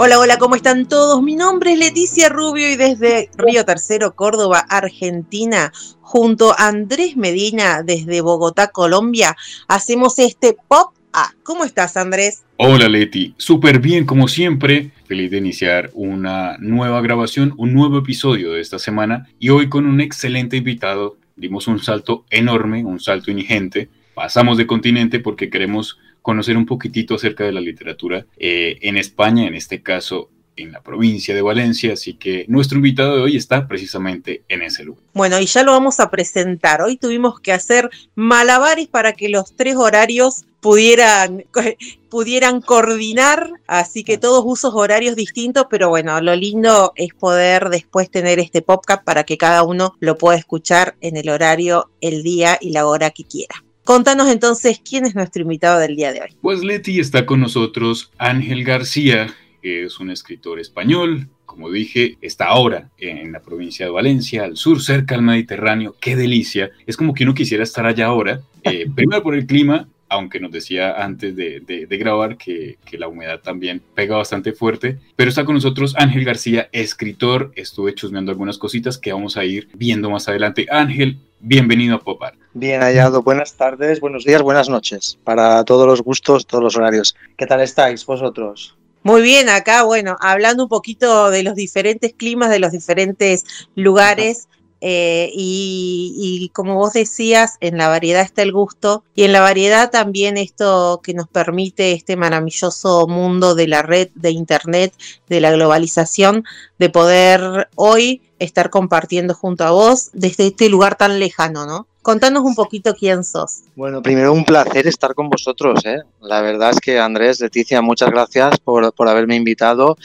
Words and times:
Hola, 0.00 0.20
hola, 0.20 0.38
¿cómo 0.38 0.54
están 0.54 0.86
todos? 0.86 1.20
Mi 1.24 1.34
nombre 1.34 1.72
es 1.72 1.78
Leticia 1.80 2.28
Rubio 2.28 2.70
y 2.70 2.76
desde 2.76 3.30
Río 3.36 3.64
Tercero, 3.64 4.14
Córdoba, 4.14 4.60
Argentina, 4.60 5.72
junto 6.00 6.52
a 6.52 6.68
Andrés 6.68 7.16
Medina 7.16 7.82
desde 7.82 8.20
Bogotá, 8.20 8.68
Colombia, 8.68 9.34
hacemos 9.66 10.20
este 10.20 10.56
pop. 10.68 10.94
Ah, 11.12 11.32
¿cómo 11.42 11.64
estás, 11.64 11.96
Andrés? 11.96 12.44
Hola, 12.58 12.88
Leti. 12.88 13.34
Súper 13.38 13.80
bien, 13.80 14.06
como 14.06 14.28
siempre. 14.28 14.92
Feliz 15.08 15.32
de 15.32 15.38
iniciar 15.38 15.90
una 15.94 16.58
nueva 16.58 17.00
grabación, 17.00 17.52
un 17.56 17.74
nuevo 17.74 17.98
episodio 17.98 18.52
de 18.52 18.60
esta 18.60 18.78
semana 18.78 19.28
y 19.40 19.48
hoy 19.48 19.68
con 19.68 19.84
un 19.84 20.00
excelente 20.00 20.58
invitado. 20.58 21.16
Dimos 21.34 21.66
un 21.66 21.82
salto 21.82 22.24
enorme, 22.30 22.84
un 22.84 23.00
salto 23.00 23.32
ingente. 23.32 23.88
Pasamos 24.14 24.58
de 24.58 24.68
continente 24.68 25.18
porque 25.18 25.50
queremos 25.50 25.98
conocer 26.22 26.56
un 26.56 26.66
poquitito 26.66 27.14
acerca 27.14 27.44
de 27.44 27.52
la 27.52 27.60
literatura 27.60 28.26
eh, 28.36 28.78
en 28.82 28.96
España, 28.96 29.46
en 29.46 29.54
este 29.54 29.82
caso 29.82 30.30
en 30.58 30.72
la 30.72 30.82
provincia 30.82 31.34
de 31.34 31.42
Valencia, 31.42 31.92
así 31.92 32.14
que 32.14 32.44
nuestro 32.48 32.76
invitado 32.78 33.16
de 33.16 33.22
hoy 33.22 33.36
está 33.36 33.66
precisamente 33.68 34.42
en 34.48 34.62
ese 34.62 34.84
lugar. 34.84 35.02
Bueno, 35.14 35.38
y 35.38 35.46
ya 35.46 35.62
lo 35.62 35.72
vamos 35.72 36.00
a 36.00 36.10
presentar. 36.10 36.82
Hoy 36.82 36.96
tuvimos 36.96 37.40
que 37.40 37.52
hacer 37.52 37.88
malabares 38.14 38.88
para 38.88 39.12
que 39.12 39.28
los 39.28 39.54
tres 39.54 39.76
horarios 39.76 40.44
pudieran, 40.60 41.44
pudieran 42.10 42.60
coordinar, 42.60 43.50
así 43.66 44.04
que 44.04 44.18
todos 44.18 44.42
usos 44.44 44.74
horarios 44.74 45.16
distintos, 45.16 45.66
pero 45.70 45.88
bueno, 45.88 46.20
lo 46.20 46.34
lindo 46.34 46.92
es 46.96 47.14
poder 47.14 47.68
después 47.68 48.10
tener 48.10 48.38
este 48.38 48.62
podcast 48.62 49.04
para 49.04 49.24
que 49.24 49.38
cada 49.38 49.62
uno 49.62 49.94
lo 50.00 50.18
pueda 50.18 50.36
escuchar 50.36 50.96
en 51.00 51.16
el 51.16 51.28
horario, 51.28 51.90
el 52.00 52.22
día 52.22 52.58
y 52.60 52.70
la 52.70 52.86
hora 52.86 53.10
que 53.10 53.24
quiera. 53.24 53.64
Contanos 53.88 54.28
entonces 54.28 54.82
quién 54.86 55.06
es 55.06 55.14
nuestro 55.14 55.40
invitado 55.40 55.78
del 55.78 55.96
día 55.96 56.12
de 56.12 56.20
hoy. 56.20 56.28
Pues 56.42 56.62
Leti 56.62 57.00
está 57.00 57.24
con 57.24 57.40
nosotros 57.40 58.12
Ángel 58.18 58.62
García, 58.62 59.34
que 59.62 59.86
es 59.86 59.98
un 59.98 60.10
escritor 60.10 60.60
español. 60.60 61.30
Como 61.46 61.70
dije, 61.70 62.18
está 62.20 62.48
ahora 62.48 62.90
en 62.98 63.32
la 63.32 63.40
provincia 63.40 63.86
de 63.86 63.90
Valencia, 63.90 64.44
al 64.44 64.58
sur, 64.58 64.82
cerca 64.82 65.14
del 65.14 65.24
Mediterráneo. 65.24 65.96
¡Qué 66.00 66.16
delicia! 66.16 66.70
Es 66.86 66.98
como 66.98 67.14
que 67.14 67.24
uno 67.24 67.32
quisiera 67.32 67.64
estar 67.64 67.86
allá 67.86 68.08
ahora. 68.08 68.42
Eh, 68.62 68.90
primero 68.94 69.22
por 69.22 69.34
el 69.34 69.46
clima, 69.46 69.88
aunque 70.08 70.40
nos 70.40 70.50
decía 70.50 70.92
antes 71.02 71.36
de, 71.36 71.86
grabar 71.90 72.36
que, 72.36 72.78
que, 72.84 72.98
la 72.98 73.08
humedad 73.08 73.40
también 73.40 73.82
pega 73.94 74.16
bastante 74.16 74.52
fuerte. 74.52 74.98
Pero 75.16 75.28
está 75.28 75.44
con 75.44 75.54
nosotros 75.54 75.94
Ángel 75.96 76.24
García, 76.24 76.68
escritor. 76.72 77.52
Estuve 77.54 77.94
chusmeando 77.94 78.30
algunas 78.30 78.58
cositas 78.58 78.98
que 78.98 79.12
vamos 79.12 79.36
a 79.36 79.44
ir 79.44 79.68
viendo 79.74 80.10
más 80.10 80.28
adelante. 80.28 80.66
Ángel, 80.70 81.18
bienvenido 81.40 81.96
a 81.96 82.00
Popar. 82.00 82.34
Bien 82.54 82.80
hallado, 82.80 83.22
buenas 83.22 83.54
tardes, 83.54 84.00
buenos 84.00 84.24
días, 84.24 84.42
buenas 84.42 84.68
noches, 84.68 85.18
para 85.22 85.64
todos 85.64 85.86
los 85.86 86.02
gustos, 86.02 86.46
todos 86.46 86.64
los 86.64 86.76
horarios. 86.76 87.14
¿Qué 87.36 87.46
tal 87.46 87.60
estáis 87.60 88.04
vosotros? 88.04 88.76
Muy 89.02 89.22
bien, 89.22 89.48
acá, 89.48 89.84
bueno, 89.84 90.16
hablando 90.20 90.64
un 90.64 90.68
poquito 90.68 91.30
de 91.30 91.42
los 91.42 91.54
diferentes 91.54 92.12
climas, 92.14 92.50
de 92.50 92.58
los 92.58 92.72
diferentes 92.72 93.44
lugares. 93.74 94.48
Eh, 94.80 95.30
y, 95.34 96.50
como 96.54 96.76
vos 96.76 96.92
decías, 96.92 97.56
en 97.60 97.78
la 97.78 97.88
variedad 97.88 98.22
está 98.22 98.42
el 98.42 98.52
gusto 98.52 99.02
y 99.14 99.24
en 99.24 99.32
la 99.32 99.40
variedad 99.40 99.90
también 99.90 100.36
esto 100.36 101.00
que 101.02 101.14
nos 101.14 101.28
permite 101.28 101.92
este 101.92 102.16
maravilloso 102.16 103.06
mundo 103.08 103.54
de 103.54 103.66
la 103.66 103.82
red, 103.82 104.10
de 104.14 104.30
Internet, 104.30 104.94
de 105.28 105.40
la 105.40 105.50
globalización, 105.50 106.44
de 106.78 106.90
poder 106.90 107.68
hoy 107.74 108.22
estar 108.38 108.70
compartiendo 108.70 109.34
junto 109.34 109.64
a 109.64 109.72
vos 109.72 110.10
desde 110.12 110.46
este 110.46 110.68
lugar 110.68 110.96
tan 110.96 111.18
lejano, 111.18 111.66
¿no? 111.66 111.87
Contanos 112.02 112.42
un 112.44 112.54
poquito 112.54 112.94
quién 112.94 113.24
sos. 113.24 113.64
Bueno, 113.74 114.00
primero 114.00 114.32
un 114.32 114.44
placer 114.44 114.86
estar 114.86 115.14
con 115.14 115.28
vosotros. 115.28 115.84
¿eh? 115.84 115.98
La 116.20 116.40
verdad 116.40 116.70
es 116.70 116.80
que 116.80 116.98
Andrés, 116.98 117.40
Leticia, 117.40 117.82
muchas 117.82 118.10
gracias 118.10 118.58
por, 118.60 118.92
por 118.94 119.08
haberme 119.08 119.36
invitado. 119.36 119.96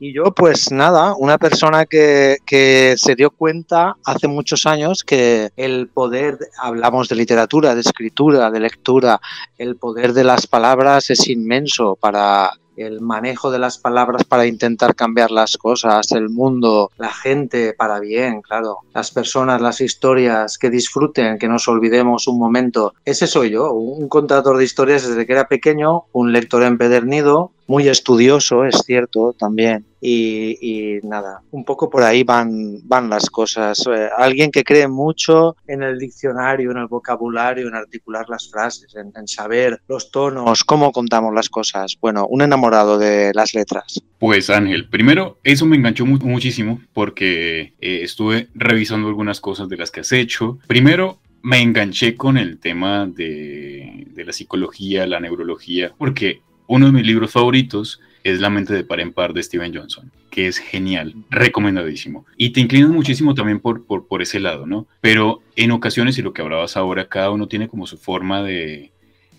Y 0.00 0.12
yo, 0.12 0.32
pues 0.34 0.72
nada, 0.72 1.14
una 1.14 1.38
persona 1.38 1.86
que, 1.86 2.38
que, 2.44 2.94
se 2.96 3.14
dio 3.14 3.30
cuenta 3.30 3.96
hace 4.04 4.26
muchos 4.26 4.66
años 4.66 5.04
que 5.04 5.50
el 5.56 5.88
poder, 5.88 6.38
hablamos 6.58 7.08
de 7.08 7.16
literatura, 7.16 7.74
de 7.74 7.82
escritura, 7.82 8.50
de 8.50 8.58
lectura, 8.58 9.20
el 9.58 9.76
poder 9.76 10.14
de 10.14 10.24
las 10.24 10.46
palabras 10.46 11.10
es 11.10 11.28
inmenso 11.28 11.96
para 12.00 12.50
el 12.76 13.00
manejo 13.00 13.50
de 13.50 13.58
las 13.58 13.78
palabras 13.78 14.24
para 14.24 14.46
intentar 14.46 14.94
cambiar 14.94 15.30
las 15.30 15.56
cosas, 15.56 16.12
el 16.12 16.28
mundo, 16.28 16.90
la 16.98 17.12
gente 17.12 17.74
para 17.74 18.00
bien, 18.00 18.42
claro, 18.42 18.78
las 18.94 19.10
personas, 19.10 19.60
las 19.60 19.80
historias, 19.80 20.58
que 20.58 20.70
disfruten, 20.70 21.38
que 21.38 21.48
nos 21.48 21.68
olvidemos 21.68 22.26
un 22.28 22.38
momento. 22.38 22.94
Ese 23.04 23.26
soy 23.26 23.50
yo, 23.50 23.72
un 23.72 24.08
contador 24.08 24.56
de 24.56 24.64
historias 24.64 25.06
desde 25.06 25.26
que 25.26 25.32
era 25.32 25.48
pequeño, 25.48 26.04
un 26.12 26.32
lector 26.32 26.62
empedernido, 26.62 27.52
muy 27.66 27.88
estudioso, 27.88 28.64
es 28.64 28.82
cierto, 28.84 29.34
también. 29.38 29.84
Y, 30.04 30.98
nada, 31.04 31.42
un 31.52 31.64
poco 31.64 31.88
por 31.88 32.02
ahí 32.02 32.24
van, 32.24 32.80
van 32.88 33.08
las 33.08 33.30
cosas. 33.30 33.86
Eh, 33.86 34.08
alguien 34.16 34.50
que 34.50 34.64
cree 34.64 34.88
mucho 34.88 35.56
en 35.68 35.82
el 35.82 35.98
diccionario, 35.98 36.72
en 36.72 36.78
el 36.78 36.88
vocabulario, 36.88 37.68
en 37.68 37.74
articular 37.74 38.28
las 38.28 38.50
frases, 38.50 38.94
en, 38.96 39.28
saber 39.28 39.80
los 39.86 40.10
tonos, 40.10 40.64
cómo 40.64 40.90
contamos 40.90 41.32
las 41.32 41.48
cosas. 41.48 41.96
Bueno, 42.00 42.26
un 42.26 42.42
enamorado 42.42 42.98
de 42.98 43.32
las 43.32 43.54
letras. 43.54 44.02
Pues 44.18 44.50
Ángel, 44.50 44.88
primero, 44.88 45.38
eso 45.44 45.66
me 45.66 45.76
enganchó 45.76 46.04
muchísimo 46.04 46.80
porque 46.92 47.74
eh, 47.80 48.00
estuve 48.02 48.48
revisando 48.54 49.08
algunas 49.08 49.40
cosas 49.40 49.68
de 49.68 49.76
las 49.76 49.90
que 49.90 50.00
has 50.00 50.12
hecho. 50.12 50.58
Primero, 50.66 51.20
me 51.42 51.60
enganché 51.60 52.16
con 52.16 52.38
el 52.38 52.58
tema 52.58 53.06
de, 53.06 54.06
de 54.10 54.24
la 54.24 54.32
psicología, 54.32 55.06
la 55.06 55.20
neurología, 55.20 55.92
porque 55.96 56.42
uno 56.72 56.86
de 56.86 56.92
mis 56.92 57.06
libros 57.06 57.30
favoritos 57.30 58.00
es 58.24 58.40
La 58.40 58.48
mente 58.48 58.72
de 58.72 58.82
par 58.82 58.98
en 59.00 59.12
par 59.12 59.34
de 59.34 59.42
Steven 59.42 59.74
Johnson, 59.74 60.10
que 60.30 60.46
es 60.46 60.56
genial, 60.56 61.14
recomendadísimo. 61.28 62.24
Y 62.38 62.50
te 62.50 62.60
inclinas 62.60 62.88
muchísimo 62.88 63.34
también 63.34 63.60
por, 63.60 63.84
por, 63.84 64.22
ese 64.22 64.40
lado, 64.40 64.64
¿no? 64.64 64.86
Pero 65.02 65.42
en 65.54 65.70
ocasiones, 65.72 66.16
y 66.16 66.22
lo 66.22 66.32
que 66.32 66.40
hablabas 66.40 66.78
ahora, 66.78 67.10
cada 67.10 67.30
uno 67.30 67.46
tiene 67.46 67.68
como 67.68 67.86
su 67.86 67.98
forma 67.98 68.42
de, 68.42 68.90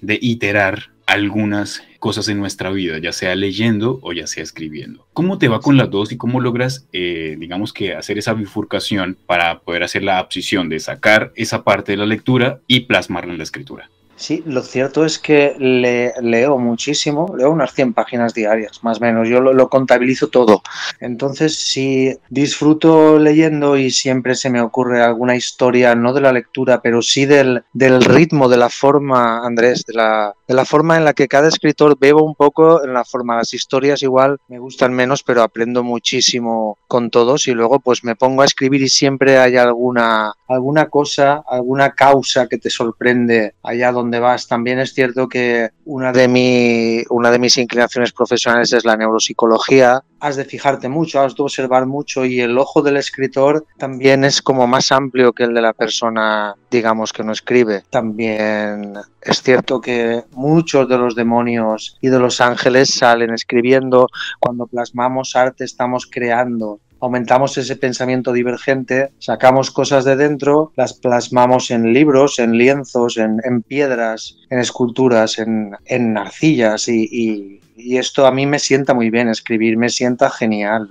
de 0.01 0.19
iterar 0.21 0.91
algunas 1.07 1.81
cosas 1.97 2.27
en 2.27 2.37
nuestra 2.37 2.69
vida, 2.69 2.99
ya 2.99 3.13
sea 3.13 3.33
leyendo 3.33 3.99
o 4.03 4.13
ya 4.13 4.27
sea 4.27 4.43
escribiendo. 4.43 5.07
¿Cómo 5.13 5.39
te 5.39 5.47
va 5.47 5.59
con 5.59 5.75
las 5.75 5.89
dos 5.89 6.11
y 6.11 6.17
cómo 6.17 6.39
logras, 6.39 6.87
eh, 6.93 7.35
digamos 7.39 7.73
que, 7.73 7.95
hacer 7.95 8.19
esa 8.19 8.35
bifurcación 8.35 9.17
para 9.25 9.61
poder 9.61 9.81
hacer 9.81 10.03
la 10.03 10.19
abscisión 10.19 10.69
de 10.69 10.79
sacar 10.79 11.31
esa 11.35 11.63
parte 11.63 11.93
de 11.93 11.97
la 11.97 12.05
lectura 12.05 12.59
y 12.67 12.81
plasmarla 12.81 13.31
en 13.31 13.39
la 13.39 13.43
escritura? 13.43 13.89
Sí, 14.15 14.43
lo 14.45 14.61
cierto 14.61 15.05
es 15.05 15.17
que 15.17 15.55
le, 15.57 16.13
leo 16.21 16.57
muchísimo, 16.57 17.33
leo 17.35 17.49
unas 17.49 17.73
100 17.73 17.93
páginas 17.93 18.33
diarias, 18.33 18.83
más 18.83 18.97
o 18.97 19.01
menos, 19.01 19.27
yo 19.27 19.41
lo, 19.41 19.69
contabilizo 19.69 20.27
todo. 20.27 20.61
Entonces, 20.99 21.57
si 21.57 22.15
disfruto 22.29 23.17
leyendo 23.17 23.75
y 23.75 23.89
siempre 23.89 24.35
se 24.35 24.49
me 24.49 24.61
ocurre 24.61 25.01
alguna 25.01 25.35
historia, 25.35 25.95
no 25.95 26.13
de 26.13 26.21
la 26.21 26.31
lectura, 26.31 26.81
pero 26.81 27.01
sí 27.01 27.25
del, 27.25 27.63
del 27.73 28.03
ritmo, 28.03 28.49
de 28.49 28.57
la 28.57 28.69
forma, 28.69 29.45
Andrés, 29.45 29.83
de 29.85 29.93
la, 29.93 30.33
de 30.47 30.53
la 30.53 30.65
forma 30.65 30.95
en 30.95 31.05
la 31.05 31.13
que 31.13 31.27
cada 31.27 31.47
escritor 31.47 31.97
bebo 31.99 32.23
un 32.23 32.35
poco 32.35 32.83
en 32.83 32.93
la 32.93 33.03
forma, 33.03 33.37
las 33.37 33.53
historias 33.53 34.03
igual 34.03 34.37
me 34.47 34.59
gustan 34.59 34.93
menos, 34.93 35.23
pero 35.23 35.41
aprendo 35.41 35.83
muchísimo 35.83 36.77
con 36.87 37.09
todos 37.09 37.47
y 37.47 37.53
luego 37.53 37.79
pues 37.79 38.03
me 38.03 38.15
pongo 38.15 38.43
a 38.43 38.45
escribir 38.45 38.81
y 38.83 38.89
siempre 38.89 39.37
hay 39.37 39.57
alguna, 39.57 40.33
alguna 40.47 40.87
cosa, 40.89 41.43
alguna 41.47 41.93
causa 41.95 42.47
que 42.47 42.57
te 42.57 42.69
sorprende 42.69 43.55
allá 43.63 43.91
donde 43.91 44.02
donde 44.03 44.19
vas. 44.19 44.47
También 44.47 44.79
es 44.79 44.93
cierto 44.93 45.27
que 45.27 45.69
una 45.85 46.11
de, 46.11 46.27
mi, 46.27 47.03
una 47.09 47.31
de 47.31 47.39
mis 47.39 47.57
inclinaciones 47.57 48.11
profesionales 48.11 48.73
es 48.73 48.85
la 48.85 48.95
neuropsicología. 48.95 50.03
Has 50.19 50.35
de 50.35 50.45
fijarte 50.45 50.87
mucho, 50.89 51.21
has 51.21 51.35
de 51.35 51.43
observar 51.43 51.85
mucho 51.85 52.25
y 52.25 52.39
el 52.39 52.57
ojo 52.57 52.81
del 52.81 52.97
escritor 52.97 53.65
también 53.77 54.23
es 54.23 54.41
como 54.41 54.67
más 54.67 54.91
amplio 54.91 55.33
que 55.33 55.43
el 55.43 55.53
de 55.53 55.61
la 55.61 55.73
persona, 55.73 56.55
digamos, 56.69 57.11
que 57.11 57.23
no 57.23 57.31
escribe. 57.31 57.83
También 57.89 58.93
es 59.21 59.41
cierto 59.41 59.81
que 59.81 60.23
muchos 60.31 60.87
de 60.87 60.97
los 60.97 61.15
demonios 61.15 61.97
y 62.01 62.09
de 62.09 62.19
los 62.19 62.39
ángeles 62.41 62.93
salen 62.93 63.33
escribiendo. 63.33 64.07
Cuando 64.39 64.67
plasmamos 64.67 65.35
arte 65.35 65.63
estamos 65.63 66.07
creando 66.09 66.79
aumentamos 67.03 67.57
ese 67.57 67.75
pensamiento 67.75 68.31
divergente, 68.31 69.11
sacamos 69.19 69.71
cosas 69.71 70.05
de 70.05 70.15
dentro, 70.15 70.71
las 70.77 70.93
plasmamos 70.93 71.69
en 71.69 71.91
libros, 71.91 72.39
en 72.39 72.57
lienzos, 72.57 73.17
en, 73.17 73.61
piedras, 73.61 74.37
en 74.49 74.59
esculturas, 74.59 75.37
en, 75.37 76.17
arcillas 76.17 76.87
y, 76.87 77.59
y 77.72 77.72
esto 77.91 78.25
a 78.25 78.31
mí 78.31 78.45
me 78.45 78.59
sienta 78.59 78.93
muy 78.93 79.09
bien, 79.09 79.29
escribir 79.29 79.77
me 79.77 79.89
sienta 79.89 80.29
genial. 80.29 80.87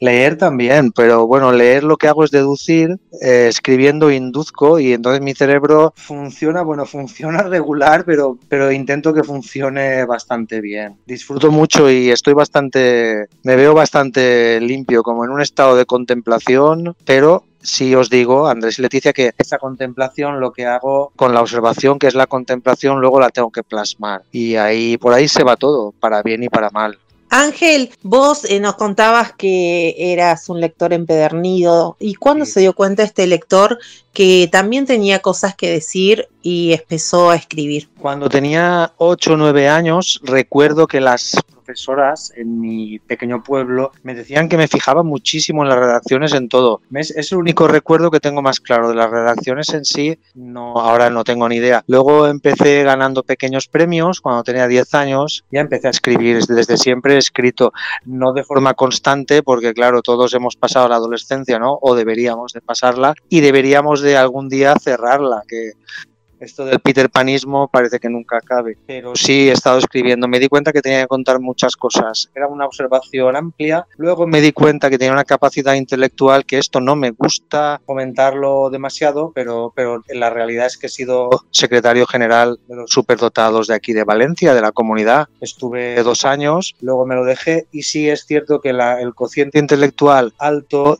leer 0.00 0.36
también, 0.36 0.92
pero 0.92 1.26
bueno, 1.26 1.52
leer 1.52 1.84
lo 1.84 1.96
que 1.96 2.08
hago 2.08 2.24
es 2.24 2.30
deducir, 2.30 2.98
eh, 3.22 3.46
escribiendo 3.48 4.10
induzco 4.10 4.78
y 4.78 4.92
entonces 4.92 5.20
mi 5.20 5.34
cerebro 5.34 5.92
funciona, 5.96 6.62
bueno, 6.62 6.86
funciona 6.86 7.42
regular, 7.42 8.04
pero, 8.04 8.38
pero 8.48 8.70
intento 8.72 9.12
que 9.12 9.24
funcione 9.24 10.04
bastante 10.04 10.60
bien. 10.60 10.96
Disfruto 11.06 11.50
mucho 11.50 11.90
y 11.90 12.10
estoy 12.10 12.34
bastante, 12.34 13.26
me 13.42 13.56
veo 13.56 13.74
bastante 13.74 14.60
limpio, 14.60 15.02
como 15.02 15.24
en 15.24 15.30
un 15.30 15.40
estado 15.40 15.76
de 15.76 15.86
contemplación, 15.86 16.94
pero 17.04 17.44
sí 17.62 17.94
os 17.94 18.10
digo, 18.10 18.46
Andrés 18.48 18.78
y 18.78 18.82
Leticia, 18.82 19.12
que 19.12 19.32
esa 19.38 19.58
contemplación 19.58 20.40
lo 20.40 20.52
que 20.52 20.66
hago 20.66 21.12
con 21.16 21.34
la 21.34 21.40
observación, 21.40 21.98
que 21.98 22.06
es 22.06 22.14
la 22.14 22.26
contemplación, 22.26 23.00
luego 23.00 23.20
la 23.20 23.30
tengo 23.30 23.50
que 23.50 23.62
plasmar. 23.62 24.22
Y 24.32 24.56
ahí 24.56 24.96
por 24.96 25.14
ahí 25.14 25.28
se 25.28 25.44
va 25.44 25.56
todo, 25.56 25.92
para 25.92 26.22
bien 26.22 26.42
y 26.42 26.48
para 26.48 26.70
mal. 26.70 26.98
Ángel, 27.30 27.90
vos 28.02 28.44
eh, 28.44 28.58
nos 28.58 28.76
contabas 28.76 29.32
que 29.32 29.94
eras 29.98 30.48
un 30.48 30.60
lector 30.60 30.92
empedernido. 30.92 31.96
¿Y 32.00 32.14
cuándo 32.14 32.46
se 32.46 32.60
dio 32.60 32.72
cuenta 32.72 33.02
este 33.02 33.26
lector 33.26 33.78
que 34.12 34.48
también 34.50 34.86
tenía 34.86 35.20
cosas 35.20 35.54
que 35.54 35.70
decir 35.70 36.28
y 36.42 36.72
empezó 36.72 37.30
a 37.30 37.36
escribir? 37.36 37.88
Cuando 38.00 38.30
tenía 38.30 38.92
8 38.96 39.34
o 39.34 39.36
9 39.36 39.68
años, 39.68 40.20
recuerdo 40.24 40.86
que 40.86 41.00
las 41.00 41.36
profesoras 41.68 42.32
en 42.34 42.60
mi 42.60 42.98
pequeño 42.98 43.42
pueblo 43.42 43.92
me 44.02 44.14
decían 44.14 44.48
que 44.48 44.56
me 44.56 44.68
fijaba 44.68 45.02
muchísimo 45.02 45.62
en 45.62 45.68
las 45.68 45.78
redacciones 45.78 46.32
en 46.32 46.48
todo. 46.48 46.80
Es, 46.94 47.10
es 47.10 47.30
el 47.32 47.38
único 47.38 47.68
recuerdo 47.68 48.10
que 48.10 48.20
tengo 48.20 48.40
más 48.40 48.58
claro 48.58 48.88
de 48.88 48.94
las 48.94 49.10
redacciones 49.10 49.68
en 49.74 49.84
sí. 49.84 50.18
No, 50.34 50.80
ahora 50.80 51.10
no 51.10 51.24
tengo 51.24 51.46
ni 51.46 51.56
idea. 51.56 51.84
Luego 51.86 52.26
empecé 52.26 52.84
ganando 52.84 53.22
pequeños 53.22 53.68
premios 53.68 54.22
cuando 54.22 54.42
tenía 54.44 54.66
10 54.66 54.94
años. 54.94 55.44
Ya 55.50 55.60
empecé 55.60 55.88
a 55.88 55.90
escribir. 55.90 56.42
Desde 56.46 56.78
siempre 56.78 57.14
he 57.14 57.18
escrito, 57.18 57.72
no 58.06 58.32
de 58.32 58.44
forma 58.44 58.72
constante, 58.72 59.42
porque 59.42 59.74
claro, 59.74 60.00
todos 60.00 60.32
hemos 60.32 60.56
pasado 60.56 60.88
la 60.88 60.96
adolescencia, 60.96 61.58
¿no? 61.58 61.78
O 61.82 61.94
deberíamos 61.94 62.54
de 62.54 62.62
pasarla 62.62 63.14
y 63.28 63.40
deberíamos 63.40 64.00
de 64.00 64.16
algún 64.16 64.48
día 64.48 64.74
cerrarla, 64.80 65.42
que 65.46 65.72
esto 66.40 66.64
del 66.64 66.80
Peter 66.80 67.10
Panismo 67.10 67.68
parece 67.68 67.98
que 67.98 68.08
nunca 68.08 68.38
acabe, 68.38 68.76
pero 68.86 69.14
sí 69.14 69.48
he 69.48 69.52
estado 69.52 69.78
escribiendo. 69.78 70.28
Me 70.28 70.38
di 70.38 70.48
cuenta 70.48 70.72
que 70.72 70.82
tenía 70.82 71.02
que 71.02 71.08
contar 71.08 71.40
muchas 71.40 71.76
cosas. 71.76 72.30
Era 72.34 72.46
una 72.46 72.66
observación 72.66 73.36
amplia. 73.36 73.86
Luego 73.96 74.26
me 74.26 74.40
di 74.40 74.52
cuenta 74.52 74.90
que 74.90 74.98
tenía 74.98 75.12
una 75.12 75.24
capacidad 75.24 75.74
intelectual 75.74 76.44
que 76.44 76.58
esto 76.58 76.80
no 76.80 76.96
me 76.96 77.10
gusta 77.10 77.80
comentarlo 77.84 78.70
demasiado, 78.70 79.32
pero, 79.34 79.72
pero 79.74 80.02
la 80.08 80.30
realidad 80.30 80.66
es 80.66 80.76
que 80.76 80.86
he 80.86 80.90
sido 80.90 81.30
secretario 81.50 82.06
general 82.06 82.58
de 82.68 82.76
los 82.76 82.90
superdotados 82.90 83.66
de 83.66 83.74
aquí 83.74 83.92
de 83.92 84.04
Valencia, 84.04 84.54
de 84.54 84.60
la 84.60 84.72
comunidad. 84.72 85.28
Estuve 85.40 86.02
dos 86.02 86.24
años, 86.24 86.74
luego 86.80 87.06
me 87.06 87.14
lo 87.14 87.24
dejé 87.24 87.66
y 87.72 87.82
sí 87.82 88.08
es 88.08 88.24
cierto 88.26 88.60
que 88.60 88.70
el 88.70 89.14
cociente 89.14 89.58
intelectual 89.58 90.32
alto 90.38 90.98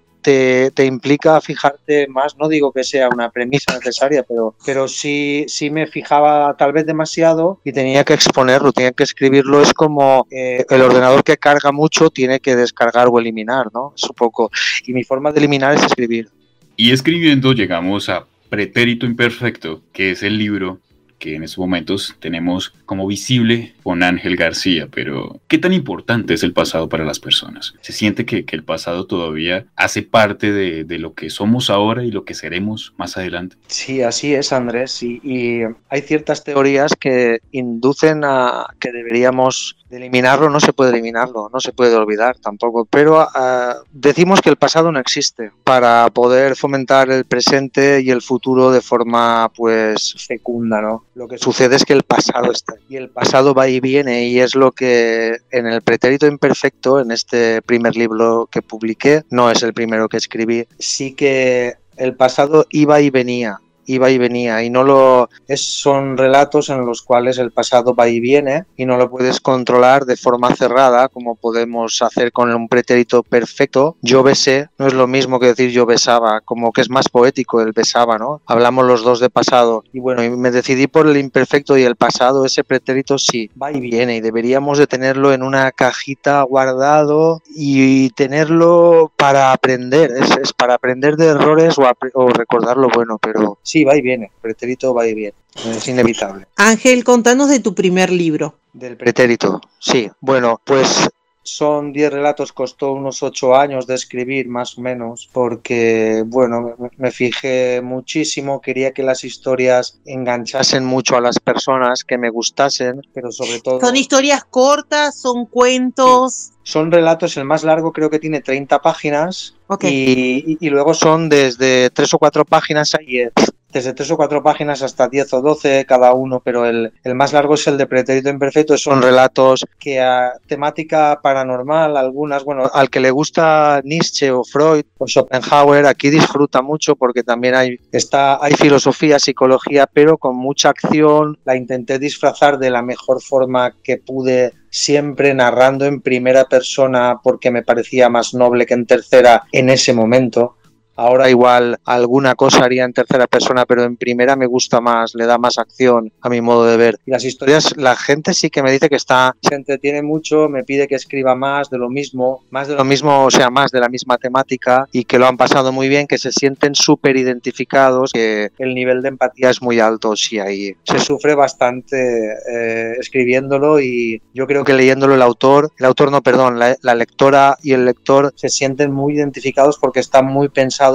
te, 0.74 0.84
implica 0.84 1.40
fijarte 1.40 2.06
más, 2.08 2.36
no 2.36 2.48
digo 2.48 2.72
que 2.72 2.84
sea 2.84 3.08
una 3.08 3.30
premisa 3.30 3.74
necesaria, 3.74 4.22
pero, 4.22 4.54
pero 4.64 4.86
sí, 4.88 5.46
sí 5.48 5.70
me 5.70 5.86
fijaba 5.86 6.54
tal 6.56 6.72
vez 6.72 6.86
demasiado 6.86 7.60
y 7.64 7.72
tenía 7.72 8.04
que 8.04 8.14
exponerlo, 8.14 8.72
tenía 8.72 8.92
que 8.92 9.04
escribirlo. 9.04 9.62
Es 9.62 9.72
como 9.72 10.26
eh, 10.30 10.64
el 10.68 10.82
ordenador 10.82 11.24
que 11.24 11.36
carga 11.36 11.72
mucho 11.72 12.10
tiene 12.10 12.40
que 12.40 12.56
descargar 12.56 13.08
o 13.10 13.18
eliminar, 13.18 13.66
¿no? 13.72 13.94
Es 13.96 14.08
poco. 14.16 14.50
Y 14.86 14.92
mi 14.92 15.04
forma 15.04 15.32
de 15.32 15.38
eliminar 15.38 15.74
es 15.74 15.84
escribir. 15.84 16.28
Y 16.76 16.92
escribiendo 16.92 17.52
llegamos 17.52 18.08
a 18.08 18.26
Pretérito 18.50 19.06
Imperfecto, 19.06 19.82
que 19.92 20.10
es 20.10 20.22
el 20.22 20.38
libro 20.38 20.80
que 21.18 21.34
en 21.34 21.44
estos 21.44 21.58
momentos 21.58 22.16
tenemos 22.20 22.72
como 22.86 23.06
visible 23.06 23.74
con 23.82 24.02
Ángel 24.02 24.36
García, 24.36 24.88
pero 24.90 25.40
¿qué 25.48 25.58
tan 25.58 25.72
importante 25.72 26.34
es 26.34 26.42
el 26.42 26.52
pasado 26.52 26.88
para 26.88 27.04
las 27.04 27.20
personas? 27.20 27.74
¿Se 27.80 27.92
siente 27.92 28.24
que, 28.24 28.44
el 28.48 28.64
pasado 28.64 29.06
todavía 29.06 29.66
hace 29.76 30.02
parte 30.02 30.52
de, 30.52 30.98
lo 30.98 31.14
que 31.14 31.30
somos 31.30 31.70
ahora 31.70 32.04
y 32.04 32.10
lo 32.10 32.24
que 32.24 32.34
seremos 32.34 32.92
más 32.96 33.16
adelante? 33.16 33.56
Sí, 33.68 34.02
así 34.02 34.34
es, 34.34 34.52
Andrés, 34.52 35.02
y 35.02 35.62
hay 35.88 36.00
ciertas 36.02 36.42
teorías 36.42 36.94
que 36.98 37.38
inducen 37.52 38.24
a 38.24 38.66
que 38.80 38.90
deberíamos 38.90 39.77
eliminarlo 39.90 40.50
no 40.50 40.60
se 40.60 40.72
puede 40.72 40.90
eliminarlo, 40.90 41.50
no 41.52 41.60
se 41.60 41.72
puede 41.72 41.94
olvidar 41.94 42.36
tampoco, 42.38 42.84
pero 42.84 43.20
ah, 43.20 43.76
decimos 43.92 44.40
que 44.40 44.50
el 44.50 44.56
pasado 44.56 44.92
no 44.92 45.00
existe 45.00 45.50
para 45.64 46.08
poder 46.10 46.56
fomentar 46.56 47.10
el 47.10 47.24
presente 47.24 48.00
y 48.00 48.10
el 48.10 48.22
futuro 48.22 48.70
de 48.70 48.80
forma 48.80 49.50
pues 49.54 50.14
fecunda, 50.26 50.80
¿no? 50.80 51.04
Lo 51.14 51.28
que 51.28 51.38
sucede 51.38 51.76
es 51.76 51.84
que 51.84 51.92
el 51.92 52.02
pasado 52.02 52.52
está 52.52 52.74
y 52.88 52.96
el 52.96 53.08
pasado 53.08 53.54
va 53.54 53.68
y 53.68 53.80
viene 53.80 54.28
y 54.28 54.40
es 54.40 54.54
lo 54.54 54.72
que 54.72 55.36
en 55.50 55.66
el 55.66 55.82
pretérito 55.82 56.26
imperfecto, 56.26 57.00
en 57.00 57.10
este 57.10 57.62
primer 57.62 57.96
libro 57.96 58.48
que 58.50 58.62
publiqué, 58.62 59.22
no 59.30 59.50
es 59.50 59.62
el 59.62 59.72
primero 59.72 60.08
que 60.08 60.16
escribí, 60.16 60.66
sí 60.78 61.14
que 61.14 61.74
el 61.96 62.14
pasado 62.14 62.66
iba 62.70 63.00
y 63.00 63.10
venía 63.10 63.60
iba 63.88 64.10
y 64.10 64.18
venía 64.18 64.62
y 64.62 64.70
no 64.70 64.84
lo 64.84 65.28
son 65.56 66.16
relatos 66.16 66.68
en 66.68 66.86
los 66.86 67.02
cuales 67.02 67.38
el 67.38 67.50
pasado 67.50 67.94
va 67.94 68.08
y 68.08 68.20
viene 68.20 68.64
y 68.76 68.86
no 68.86 68.96
lo 68.96 69.10
puedes 69.10 69.40
controlar 69.40 70.04
de 70.04 70.16
forma 70.16 70.54
cerrada 70.54 71.08
como 71.08 71.34
podemos 71.34 72.00
hacer 72.02 72.32
con 72.32 72.54
un 72.54 72.68
pretérito 72.68 73.22
perfecto. 73.22 73.96
Yo 74.02 74.22
besé 74.22 74.68
no 74.78 74.86
es 74.86 74.94
lo 74.94 75.06
mismo 75.06 75.40
que 75.40 75.46
decir 75.46 75.70
yo 75.70 75.86
besaba 75.86 76.40
como 76.42 76.72
que 76.72 76.82
es 76.82 76.90
más 76.90 77.08
poético 77.08 77.60
el 77.60 77.72
besaba 77.72 78.18
no 78.18 78.40
hablamos 78.46 78.84
los 78.86 79.02
dos 79.02 79.20
de 79.20 79.30
pasado 79.30 79.84
y 79.92 80.00
bueno 80.00 80.22
y 80.22 80.30
me 80.30 80.50
decidí 80.50 80.86
por 80.86 81.06
el 81.06 81.16
imperfecto 81.16 81.76
y 81.76 81.82
el 81.82 81.96
pasado 81.96 82.44
ese 82.44 82.64
pretérito 82.64 83.18
sí 83.18 83.50
va 83.60 83.72
y 83.72 83.80
viene 83.80 84.16
y 84.16 84.20
deberíamos 84.20 84.78
de 84.78 84.86
tenerlo 84.86 85.32
en 85.32 85.42
una 85.42 85.70
cajita 85.72 86.42
guardado 86.42 87.42
y 87.54 88.10
tenerlo 88.10 89.12
para 89.16 89.52
aprender 89.52 90.10
es, 90.12 90.36
es 90.36 90.52
para 90.52 90.74
aprender 90.74 91.16
de 91.16 91.26
errores 91.26 91.78
o, 91.78 91.84
o 92.14 92.28
recordar 92.28 92.76
lo 92.76 92.88
bueno 92.88 93.18
pero 93.20 93.58
sí 93.62 93.77
va 93.84 93.96
y 93.96 94.02
viene, 94.02 94.30
pretérito 94.40 94.94
va 94.94 95.06
y 95.06 95.14
viene, 95.14 95.34
es 95.54 95.88
inevitable. 95.88 96.46
Ángel, 96.56 97.04
contanos 97.04 97.48
de 97.48 97.60
tu 97.60 97.74
primer 97.74 98.10
libro. 98.10 98.54
Del 98.72 98.96
pretérito, 98.96 99.60
sí. 99.78 100.10
Bueno, 100.20 100.60
pues 100.64 101.08
son 101.48 101.92
10 101.92 102.12
relatos, 102.12 102.52
costó 102.52 102.92
unos 102.92 103.22
8 103.22 103.56
años 103.56 103.86
de 103.86 103.94
escribir 103.94 104.48
más 104.48 104.78
o 104.78 104.82
menos, 104.82 105.28
porque 105.32 106.22
bueno, 106.26 106.76
me 106.96 107.10
fijé 107.10 107.80
muchísimo, 107.82 108.60
quería 108.60 108.92
que 108.92 109.02
las 109.02 109.24
historias 109.24 110.00
enganchasen 110.04 110.84
mucho 110.84 111.16
a 111.16 111.20
las 111.20 111.38
personas, 111.40 112.04
que 112.04 112.18
me 112.18 112.30
gustasen, 112.30 113.00
pero 113.12 113.32
sobre 113.32 113.60
todo... 113.60 113.80
Son 113.80 113.96
historias 113.96 114.44
cortas, 114.44 115.20
son 115.20 115.46
cuentos. 115.46 116.52
Son 116.62 116.92
relatos, 116.92 117.36
el 117.36 117.44
más 117.44 117.64
largo 117.64 117.92
creo 117.92 118.10
que 118.10 118.18
tiene 118.18 118.40
30 118.40 118.80
páginas 118.80 119.54
y, 119.80 120.58
y, 120.60 120.70
luego 120.70 120.92
son 120.92 121.28
desde 121.28 121.90
3 121.90 122.14
o 122.14 122.18
4 122.18 122.44
páginas 122.44 122.94
a 122.94 122.98
10 122.98 123.32
desde 123.78 123.94
tres 123.94 124.10
o 124.10 124.16
cuatro 124.16 124.42
páginas 124.42 124.82
hasta 124.82 125.08
diez 125.08 125.32
o 125.32 125.40
doce 125.40 125.84
cada 125.86 126.12
uno, 126.12 126.40
pero 126.44 126.66
el, 126.66 126.92
más 127.14 127.32
largo 127.32 127.54
es 127.54 127.66
el 127.68 127.78
de 127.78 127.86
Pretérito 127.86 128.28
Imperfecto. 128.28 128.76
Son 128.76 129.00
relatos 129.00 129.64
que 129.78 130.00
a 130.00 130.32
temática 130.48 131.20
paranormal, 131.22 131.96
algunas, 131.96 132.42
bueno, 132.42 132.68
al 132.72 132.90
que 132.90 132.98
le 132.98 133.12
gusta 133.12 133.80
Nietzsche 133.84 134.32
o 134.32 134.42
Freud 134.42 134.84
o 134.98 135.06
Schopenhauer, 135.06 135.86
aquí 135.86 136.10
disfruta 136.10 136.60
mucho 136.60 136.96
porque 136.96 137.22
también 137.22 137.54
hay, 137.54 137.78
está, 137.92 138.44
hay 138.44 138.54
filosofía, 138.54 139.20
psicología, 139.20 139.86
pero 139.86 140.18
con 140.18 140.36
mucha 140.36 140.70
acción. 140.70 141.38
La 141.44 141.56
intenté 141.56 142.00
disfrazar 142.00 142.58
de 142.58 142.70
la 142.70 142.82
mejor 142.82 143.22
forma 143.22 143.74
que 143.82 143.98
pude 143.98 144.52
siempre 144.70 145.32
narrando 145.34 145.86
en 145.86 146.00
primera 146.00 146.44
persona 146.44 147.20
porque 147.22 147.50
me 147.50 147.62
parecía 147.62 148.08
más 148.08 148.34
noble 148.34 148.66
que 148.66 148.74
en 148.74 148.86
tercera 148.86 149.44
en 149.52 149.70
ese 149.70 149.92
momento. 149.92 150.57
Ahora 150.98 151.30
igual 151.30 151.78
alguna 151.84 152.34
cosa 152.34 152.64
haría 152.64 152.84
en 152.84 152.92
tercera 152.92 153.28
persona, 153.28 153.64
pero 153.66 153.84
en 153.84 153.96
primera 153.96 154.34
me 154.34 154.46
gusta 154.46 154.80
más, 154.80 155.14
le 155.14 155.26
da 155.26 155.38
más 155.38 155.56
acción 155.56 156.12
a 156.20 156.28
mi 156.28 156.40
modo 156.40 156.66
de 156.66 156.76
ver. 156.76 156.98
Y 157.06 157.12
las 157.12 157.24
historias, 157.24 157.76
la 157.76 157.94
gente 157.94 158.34
sí 158.34 158.50
que 158.50 158.64
me 158.64 158.72
dice 158.72 158.88
que 158.88 158.96
está, 158.96 159.36
se 159.40 159.54
entretiene 159.54 160.02
mucho, 160.02 160.48
me 160.48 160.64
pide 160.64 160.88
que 160.88 160.96
escriba 160.96 161.36
más 161.36 161.70
de 161.70 161.78
lo 161.78 161.88
mismo, 161.88 162.44
más 162.50 162.66
de 162.66 162.74
lo 162.74 162.84
mismo, 162.84 163.26
o 163.26 163.30
sea, 163.30 163.48
más 163.48 163.70
de 163.70 163.78
la 163.78 163.88
misma 163.88 164.18
temática 164.18 164.88
y 164.90 165.04
que 165.04 165.20
lo 165.20 165.28
han 165.28 165.36
pasado 165.36 165.70
muy 165.70 165.88
bien, 165.88 166.08
que 166.08 166.18
se 166.18 166.32
sienten 166.32 166.74
súper 166.74 167.16
identificados, 167.16 168.12
que 168.12 168.50
el 168.58 168.74
nivel 168.74 169.00
de 169.00 169.10
empatía 169.10 169.50
es 169.50 169.62
muy 169.62 169.78
alto, 169.78 170.16
sí, 170.16 170.40
ahí 170.40 170.74
se 170.82 170.98
sufre 170.98 171.36
bastante 171.36 172.32
eh, 172.50 172.94
escribiéndolo 172.98 173.80
y 173.80 174.20
yo 174.34 174.48
creo 174.48 174.64
que 174.64 174.72
leyéndolo 174.72 175.14
el 175.14 175.22
autor, 175.22 175.70
el 175.78 175.86
autor 175.86 176.10
no, 176.10 176.22
perdón, 176.22 176.58
la, 176.58 176.76
la 176.82 176.96
lectora 176.96 177.56
y 177.62 177.72
el 177.72 177.84
lector 177.84 178.32
se 178.34 178.48
sienten 178.48 178.90
muy 178.92 179.14
identificados 179.14 179.78
porque 179.78 180.00
está 180.00 180.22
muy 180.22 180.48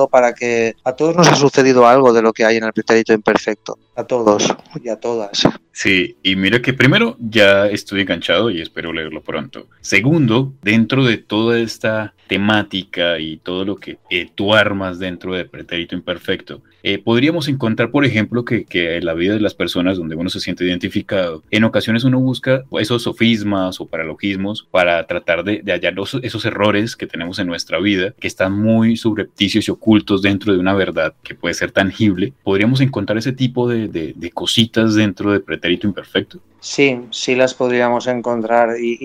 para 0.07 0.33
que 0.33 0.75
a 0.83 0.93
todos 0.93 1.15
nos 1.15 1.27
ha 1.27 1.35
sucedido 1.35 1.87
algo 1.87 2.13
de 2.13 2.21
lo 2.21 2.33
que 2.33 2.45
hay 2.45 2.57
en 2.57 2.63
el 2.63 2.73
pretérito 2.73 3.13
imperfecto. 3.13 3.77
A 3.95 4.03
todos 4.05 4.53
y 4.83 4.89
a 4.89 4.99
todas. 4.99 5.47
Sí, 5.71 6.17
y 6.21 6.35
mira 6.35 6.61
que 6.61 6.73
primero 6.73 7.17
ya 7.19 7.67
estoy 7.67 8.01
enganchado 8.01 8.51
y 8.51 8.61
espero 8.61 8.93
leerlo 8.93 9.23
pronto. 9.23 9.67
Segundo, 9.81 10.53
dentro 10.61 11.03
de 11.03 11.17
toda 11.17 11.59
esta 11.59 12.13
temática 12.27 13.19
y 13.19 13.37
todo 13.37 13.65
lo 13.65 13.75
que 13.77 13.97
eh, 14.09 14.29
tú 14.33 14.53
armas 14.53 14.99
dentro 14.99 15.33
de 15.33 15.45
Pretérito 15.45 15.95
Imperfecto, 15.95 16.61
eh, 16.83 16.99
podríamos 16.99 17.47
encontrar, 17.47 17.91
por 17.91 18.05
ejemplo, 18.05 18.43
que, 18.43 18.65
en 18.71 19.05
la 19.05 19.13
vida 19.13 19.33
de 19.33 19.39
las 19.39 19.53
personas 19.53 19.97
donde 19.97 20.15
uno 20.15 20.29
se 20.29 20.41
siente 20.41 20.65
identificado, 20.65 21.41
en 21.49 21.63
ocasiones 21.63 22.03
uno 22.03 22.19
busca 22.19 22.63
esos 22.79 23.03
sofismas 23.03 23.79
o 23.79 23.87
paralogismos 23.87 24.67
para 24.69 25.07
tratar 25.07 25.43
de, 25.43 25.63
hallar 25.65 25.95
esos 26.21 26.45
errores 26.45 26.95
que 26.95 27.07
tenemos 27.07 27.39
en 27.39 27.47
nuestra 27.47 27.79
vida, 27.79 28.13
que 28.19 28.27
están 28.27 28.53
muy 28.53 28.97
subrepticios 28.97 29.67
y 29.67 29.71
ocultos 29.71 30.21
dentro 30.21 30.53
de 30.53 30.59
una 30.59 30.73
verdad 30.73 31.13
que 31.23 31.35
puede 31.35 31.53
ser 31.53 31.71
tangible. 31.71 32.33
Podríamos 32.43 32.81
encontrar 32.81 33.17
ese 33.17 33.31
tipo 33.31 33.67
de, 33.69 33.82
de, 33.87 34.31
cositas 34.33 34.95
dentro 34.95 35.31
de 35.31 35.39
Pretérito 35.39 35.87
Imperfecto. 35.87 36.39
Sí, 36.59 37.01
sí 37.11 37.35
las 37.35 37.53
podríamos 37.53 38.07
encontrar 38.07 38.77
y, 38.79 38.97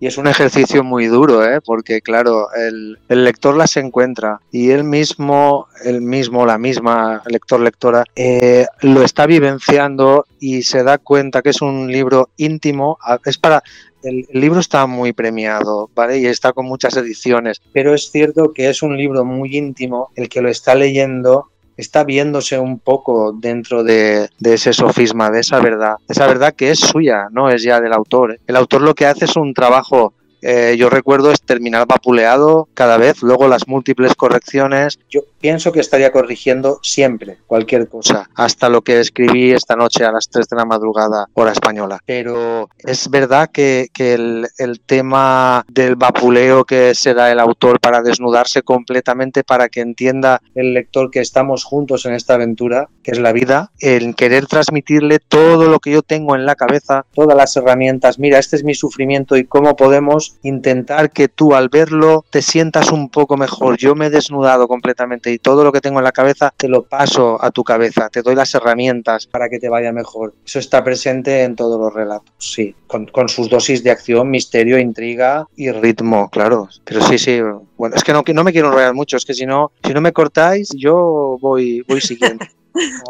y, 0.00 0.06
es 0.06 0.18
un 0.18 0.28
ejercicio 0.28 0.84
muy 0.84 1.06
duro, 1.06 1.44
¿eh? 1.44 1.60
porque 1.60 2.00
claro, 2.00 2.46
el, 2.54 2.96
el, 3.08 3.24
lector 3.24 3.56
las 3.56 3.76
encuentra 3.76 4.40
y 4.52 4.70
él 4.70 4.84
mismo, 4.84 5.66
el 5.84 6.00
mismo, 6.00 6.46
la 6.46 6.58
misma 6.58 7.20
lector, 7.26 7.60
lectora, 7.60 8.04
eh, 8.14 8.66
lo 8.82 9.02
está 9.02 9.26
vivenciando 9.26 10.26
y 10.38 10.62
se 10.62 10.84
da 10.84 10.98
cuenta 10.98 11.42
que 11.42 11.50
es 11.50 11.60
un 11.60 11.90
libro 11.90 12.30
íntimo, 12.36 12.98
es 13.24 13.38
para... 13.38 13.62
El 14.04 14.26
libro 14.32 14.58
está 14.58 14.86
muy 14.88 15.12
premiado, 15.12 15.88
¿vale? 15.94 16.18
Y 16.18 16.26
está 16.26 16.52
con 16.52 16.66
muchas 16.66 16.96
ediciones, 16.96 17.62
pero 17.72 17.94
es 17.94 18.10
cierto 18.10 18.52
que 18.52 18.68
es 18.68 18.82
un 18.82 18.96
libro 18.96 19.24
muy 19.24 19.56
íntimo, 19.56 20.10
el 20.16 20.28
que 20.28 20.42
lo 20.42 20.48
está 20.48 20.74
leyendo 20.74 21.52
está 21.76 22.04
viéndose 22.04 22.58
un 22.58 22.78
poco 22.78 23.32
dentro 23.32 23.82
de, 23.82 24.28
de, 24.38 24.54
ese 24.54 24.72
sofisma, 24.72 25.30
de 25.30 25.40
esa 25.40 25.60
verdad, 25.60 25.96
esa 26.08 26.26
verdad 26.26 26.54
que 26.54 26.70
es 26.70 26.80
suya, 26.80 27.28
no 27.30 27.50
es 27.50 27.62
ya 27.62 27.80
del 27.80 27.92
autor. 27.92 28.38
El 28.46 28.56
autor 28.56 28.82
lo 28.82 28.94
que 28.94 29.06
hace 29.06 29.24
es 29.24 29.36
un 29.36 29.54
trabajo 29.54 30.14
eh, 30.42 30.74
yo 30.76 30.90
recuerdo 30.90 31.30
es 31.30 31.40
terminar 31.40 31.86
vapuleado 31.86 32.68
cada 32.74 32.96
vez, 32.96 33.22
luego 33.22 33.46
las 33.46 33.68
múltiples 33.68 34.14
correcciones. 34.16 34.98
Yo 35.08 35.22
pienso 35.40 35.70
que 35.70 35.80
estaría 35.80 36.10
corrigiendo 36.10 36.80
siempre 36.82 37.38
cualquier 37.46 37.88
cosa, 37.88 38.28
hasta 38.34 38.68
lo 38.68 38.82
que 38.82 39.00
escribí 39.00 39.52
esta 39.52 39.76
noche 39.76 40.04
a 40.04 40.12
las 40.12 40.28
3 40.28 40.48
de 40.48 40.56
la 40.56 40.64
madrugada, 40.64 41.26
hora 41.34 41.52
española. 41.52 42.00
Pero 42.04 42.68
es 42.78 43.08
verdad 43.08 43.50
que, 43.52 43.88
que 43.94 44.14
el, 44.14 44.48
el, 44.58 44.80
tema 44.80 45.64
del 45.68 45.94
vapuleo 45.94 46.64
que 46.64 46.94
se 46.94 47.14
da 47.14 47.30
el 47.30 47.38
autor 47.38 47.78
para 47.78 48.02
desnudarse 48.02 48.62
completamente, 48.62 49.44
para 49.44 49.68
que 49.68 49.80
entienda 49.80 50.40
el 50.54 50.74
lector 50.74 51.10
que 51.10 51.20
estamos 51.20 51.64
juntos 51.64 52.04
en 52.04 52.14
esta 52.14 52.34
aventura, 52.34 52.88
que 53.04 53.12
es 53.12 53.20
la 53.20 53.32
vida, 53.32 53.70
el 53.78 54.16
querer 54.16 54.46
transmitirle 54.46 55.20
todo 55.20 55.68
lo 55.68 55.78
que 55.78 55.92
yo 55.92 56.02
tengo 56.02 56.34
en 56.34 56.46
la 56.46 56.56
cabeza, 56.56 57.06
todas 57.14 57.36
las 57.36 57.56
herramientas, 57.56 58.18
mira, 58.18 58.38
este 58.38 58.56
es 58.56 58.64
mi 58.64 58.74
sufrimiento 58.74 59.36
y 59.36 59.44
cómo 59.44 59.76
podemos 59.76 60.31
intentar 60.42 61.10
que 61.10 61.28
tú 61.28 61.54
al 61.54 61.68
verlo 61.68 62.24
te 62.30 62.42
sientas 62.42 62.90
un 62.90 63.08
poco 63.08 63.36
mejor. 63.36 63.76
Yo 63.76 63.94
me 63.94 64.06
he 64.06 64.10
desnudado 64.10 64.68
completamente 64.68 65.32
y 65.32 65.38
todo 65.38 65.64
lo 65.64 65.72
que 65.72 65.80
tengo 65.80 65.98
en 65.98 66.04
la 66.04 66.12
cabeza 66.12 66.52
te 66.56 66.68
lo 66.68 66.84
paso 66.84 67.42
a 67.42 67.50
tu 67.50 67.64
cabeza, 67.64 68.08
te 68.08 68.22
doy 68.22 68.34
las 68.34 68.54
herramientas 68.54 69.26
para 69.26 69.48
que 69.48 69.58
te 69.58 69.68
vaya 69.68 69.92
mejor. 69.92 70.34
Eso 70.44 70.58
está 70.58 70.82
presente 70.84 71.42
en 71.42 71.56
todos 71.56 71.78
los 71.80 71.92
relatos, 71.92 72.32
sí, 72.38 72.74
con, 72.86 73.06
con 73.06 73.28
sus 73.28 73.48
dosis 73.48 73.82
de 73.82 73.90
acción, 73.90 74.30
misterio, 74.30 74.78
intriga 74.78 75.46
y 75.56 75.70
ritmo, 75.70 76.28
claro. 76.30 76.68
Pero 76.84 77.02
sí, 77.02 77.18
sí, 77.18 77.40
bueno, 77.76 77.96
es 77.96 78.04
que 78.04 78.12
no, 78.12 78.22
no 78.26 78.44
me 78.44 78.52
quiero 78.52 78.68
enrollar 78.68 78.94
mucho, 78.94 79.16
es 79.16 79.24
que 79.24 79.34
si 79.34 79.46
no, 79.46 79.72
si 79.84 79.92
no 79.92 80.00
me 80.00 80.12
cortáis, 80.12 80.70
yo 80.76 81.38
voy, 81.40 81.82
voy 81.88 82.00
siguiendo. 82.00 82.44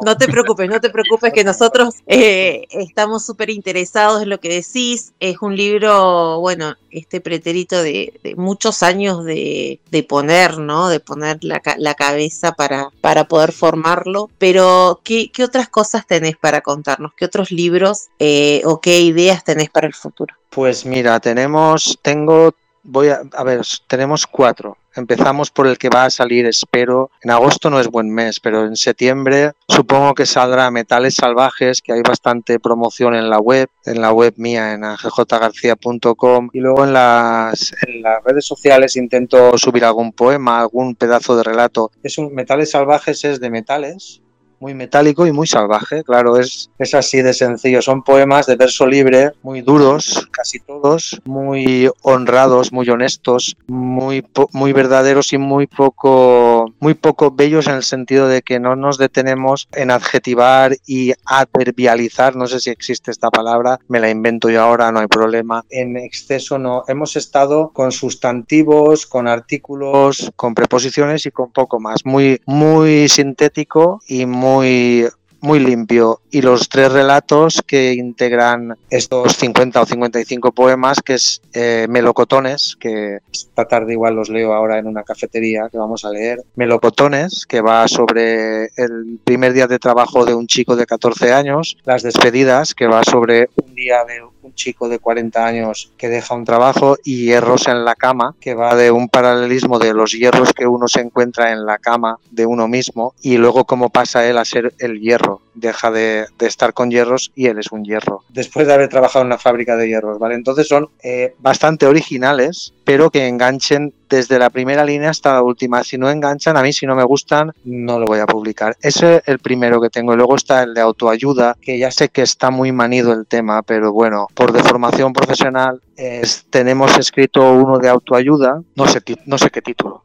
No 0.04 0.16
te 0.16 0.26
preocupes, 0.26 0.68
no 0.68 0.80
te 0.80 0.90
preocupes, 0.90 1.32
que 1.32 1.44
nosotros 1.44 1.94
eh, 2.06 2.66
estamos 2.70 3.24
súper 3.24 3.50
interesados 3.50 4.22
en 4.22 4.28
lo 4.28 4.40
que 4.40 4.48
decís. 4.48 5.12
Es 5.20 5.36
un 5.40 5.56
libro, 5.56 6.40
bueno, 6.40 6.74
este 6.90 7.20
pretérito 7.20 7.82
de, 7.82 8.34
muchos 8.36 8.82
años 8.82 9.24
de, 9.24 9.80
de, 9.90 10.02
poner, 10.02 10.58
¿no? 10.58 10.88
De 10.88 11.00
poner 11.00 11.38
la, 11.42 11.62
la 11.76 11.94
cabeza 11.94 12.52
para, 12.52 12.88
para, 13.00 13.24
poder 13.24 13.52
formarlo. 13.52 14.30
Pero, 14.38 15.00
¿qué, 15.04 15.30
¿qué, 15.30 15.44
otras 15.44 15.68
cosas 15.68 16.06
tenés 16.06 16.36
para 16.36 16.60
contarnos? 16.60 17.12
¿Qué 17.14 17.24
otros 17.24 17.50
libros 17.50 18.08
eh, 18.18 18.62
o 18.64 18.80
qué 18.80 19.00
ideas 19.00 19.44
tenés 19.44 19.70
para 19.70 19.86
el 19.86 19.94
futuro? 19.94 20.34
Pues 20.50 20.84
mira, 20.84 21.18
tenemos, 21.18 21.98
tengo, 22.02 22.54
voy 22.82 23.08
a, 23.08 23.22
a 23.32 23.44
ver, 23.44 23.62
tenemos 23.86 24.26
cuatro. 24.26 24.76
Empezamos 24.94 25.50
por 25.50 25.66
el 25.66 25.78
que 25.78 25.88
va 25.88 26.04
a 26.04 26.10
salir, 26.10 26.44
espero. 26.46 27.10
En 27.22 27.30
agosto 27.30 27.70
no 27.70 27.80
es 27.80 27.88
buen 27.88 28.10
mes, 28.10 28.40
pero 28.40 28.66
en 28.66 28.76
septiembre 28.76 29.52
supongo 29.66 30.14
que 30.14 30.26
saldrá 30.26 30.70
Metales 30.70 31.14
Salvajes, 31.14 31.80
que 31.80 31.94
hay 31.94 32.02
bastante 32.02 32.60
promoción 32.60 33.14
en 33.14 33.30
la 33.30 33.38
web, 33.38 33.68
en 33.86 34.02
la 34.02 34.12
web 34.12 34.34
mía, 34.36 34.74
en 34.74 34.84
angelgarcia.com. 34.84 36.50
Y 36.52 36.60
luego 36.60 36.84
en 36.84 36.92
las, 36.92 37.74
en 37.86 38.02
las 38.02 38.22
redes 38.22 38.44
sociales 38.44 38.96
intento 38.96 39.56
subir 39.56 39.84
algún 39.84 40.12
poema, 40.12 40.60
algún 40.60 40.94
pedazo 40.94 41.36
de 41.36 41.42
relato. 41.42 41.90
Es 42.02 42.18
un 42.18 42.34
Metales 42.34 42.70
Salvajes 42.72 43.24
es 43.24 43.40
de 43.40 43.50
metales, 43.50 44.21
muy 44.62 44.74
metálico 44.74 45.26
y 45.26 45.32
muy 45.32 45.48
salvaje, 45.48 46.04
claro, 46.04 46.38
es, 46.38 46.70
es 46.78 46.94
así 46.94 47.20
de 47.20 47.34
sencillo. 47.34 47.82
Son 47.82 48.04
poemas 48.04 48.46
de 48.46 48.54
verso 48.54 48.86
libre, 48.86 49.32
muy 49.42 49.60
duros, 49.60 50.28
casi 50.30 50.60
todos, 50.60 51.20
muy 51.24 51.90
honrados, 52.02 52.72
muy 52.72 52.88
honestos, 52.88 53.56
muy, 53.66 54.24
muy 54.52 54.72
verdaderos 54.72 55.32
y 55.32 55.38
muy 55.38 55.66
poco, 55.66 56.72
muy 56.78 56.94
poco 56.94 57.32
bellos 57.32 57.66
en 57.66 57.74
el 57.74 57.82
sentido 57.82 58.28
de 58.28 58.42
que 58.42 58.60
no 58.60 58.76
nos 58.76 58.98
detenemos 58.98 59.66
en 59.72 59.90
adjetivar 59.90 60.76
y 60.86 61.12
adverbializar, 61.26 62.36
no 62.36 62.46
sé 62.46 62.60
si 62.60 62.70
existe 62.70 63.10
esta 63.10 63.30
palabra, 63.30 63.80
me 63.88 63.98
la 63.98 64.10
invento 64.10 64.48
yo 64.48 64.62
ahora, 64.62 64.92
no 64.92 65.00
hay 65.00 65.08
problema. 65.08 65.64
En 65.70 65.96
exceso 65.96 66.56
no, 66.56 66.84
hemos 66.86 67.16
estado 67.16 67.72
con 67.72 67.90
sustantivos, 67.90 69.08
con 69.08 69.26
artículos, 69.26 70.30
con 70.36 70.54
preposiciones 70.54 71.26
y 71.26 71.32
con 71.32 71.50
poco 71.50 71.80
más, 71.80 72.04
muy, 72.04 72.40
muy 72.46 73.08
sintético 73.08 74.00
y 74.06 74.24
muy 74.24 74.51
muy, 74.52 75.08
muy 75.40 75.58
limpio. 75.58 76.20
Y 76.30 76.42
los 76.42 76.68
tres 76.68 76.92
relatos 76.92 77.62
que 77.66 77.92
integran 77.94 78.74
estos 78.90 79.36
50 79.36 79.80
o 79.80 79.86
55 79.86 80.52
poemas, 80.52 81.00
que 81.00 81.14
es 81.14 81.42
eh, 81.52 81.86
Melocotones, 81.88 82.76
que 82.78 83.18
esta 83.32 83.66
tarde 83.66 83.92
igual 83.92 84.14
los 84.14 84.28
leo 84.28 84.52
ahora 84.52 84.78
en 84.78 84.86
una 84.86 85.02
cafetería 85.02 85.68
que 85.70 85.78
vamos 85.78 86.04
a 86.04 86.10
leer. 86.10 86.42
Melocotones, 86.56 87.46
que 87.46 87.60
va 87.60 87.88
sobre 87.88 88.64
el 88.76 89.18
primer 89.24 89.52
día 89.52 89.66
de 89.66 89.78
trabajo 89.78 90.24
de 90.24 90.34
un 90.34 90.46
chico 90.46 90.76
de 90.76 90.86
14 90.86 91.32
años. 91.32 91.76
Las 91.84 92.02
despedidas, 92.02 92.74
que 92.74 92.86
va 92.86 93.02
sobre 93.04 93.48
un 93.56 93.74
día 93.74 94.04
de 94.04 94.22
un 94.42 94.54
chico 94.54 94.88
de 94.88 94.98
40 94.98 95.44
años 95.44 95.92
que 95.96 96.08
deja 96.08 96.34
un 96.34 96.44
trabajo 96.44 96.96
y 97.04 97.26
hierros 97.26 97.68
en 97.68 97.84
la 97.84 97.94
cama, 97.94 98.34
que 98.40 98.54
va 98.54 98.74
de 98.74 98.90
un 98.90 99.08
paralelismo 99.08 99.78
de 99.78 99.94
los 99.94 100.12
hierros 100.12 100.52
que 100.52 100.66
uno 100.66 100.88
se 100.88 101.00
encuentra 101.00 101.52
en 101.52 101.64
la 101.64 101.78
cama 101.78 102.18
de 102.30 102.46
uno 102.46 102.68
mismo 102.68 103.14
y 103.22 103.36
luego 103.36 103.64
cómo 103.64 103.90
pasa 103.90 104.28
él 104.28 104.38
a 104.38 104.44
ser 104.44 104.74
el 104.78 105.00
hierro. 105.00 105.40
Deja 105.54 105.90
de, 105.90 106.26
estar 106.40 106.72
con 106.72 106.90
hierros 106.90 107.30
y 107.34 107.46
él 107.46 107.58
es 107.58 107.70
un 107.72 107.84
hierro. 107.84 108.24
Después 108.28 108.66
de 108.66 108.74
haber 108.74 108.88
trabajado 108.88 109.22
en 109.22 109.26
una 109.26 109.38
fábrica 109.38 109.76
de 109.76 109.88
hierros, 109.88 110.18
¿vale? 110.18 110.34
Entonces 110.34 110.66
son 110.66 110.88
eh, 111.02 111.34
bastante 111.38 111.86
originales, 111.86 112.74
pero 112.84 113.10
que 113.10 113.26
enganchen 113.26 113.92
desde 114.12 114.38
la 114.38 114.50
primera 114.50 114.84
línea 114.84 115.08
hasta 115.08 115.32
la 115.32 115.42
última. 115.42 115.82
Si 115.82 115.96
no 115.96 116.10
enganchan, 116.10 116.58
a 116.58 116.62
mí 116.62 116.70
si 116.74 116.84
no 116.84 116.94
me 116.94 117.02
gustan, 117.02 117.50
no 117.64 117.98
lo 117.98 118.04
voy 118.04 118.18
a 118.18 118.26
publicar. 118.26 118.76
Ese 118.82 119.16
es 119.16 119.22
el 119.24 119.38
primero 119.38 119.80
que 119.80 119.88
tengo. 119.88 120.14
Luego 120.14 120.36
está 120.36 120.62
el 120.62 120.74
de 120.74 120.82
autoayuda, 120.82 121.56
que 121.58 121.78
ya 121.78 121.90
sé 121.90 122.10
que 122.10 122.20
está 122.20 122.50
muy 122.50 122.72
manido 122.72 123.14
el 123.14 123.26
tema, 123.26 123.62
pero 123.62 123.90
bueno, 123.90 124.26
por 124.34 124.52
deformación 124.52 125.14
profesional 125.14 125.80
es, 125.96 126.44
tenemos 126.50 126.98
escrito 126.98 127.54
uno 127.54 127.78
de 127.78 127.88
autoayuda, 127.88 128.60
no 128.74 128.86
sé, 128.86 129.00
no 129.24 129.38
sé 129.38 129.48
qué 129.48 129.62
título, 129.62 130.04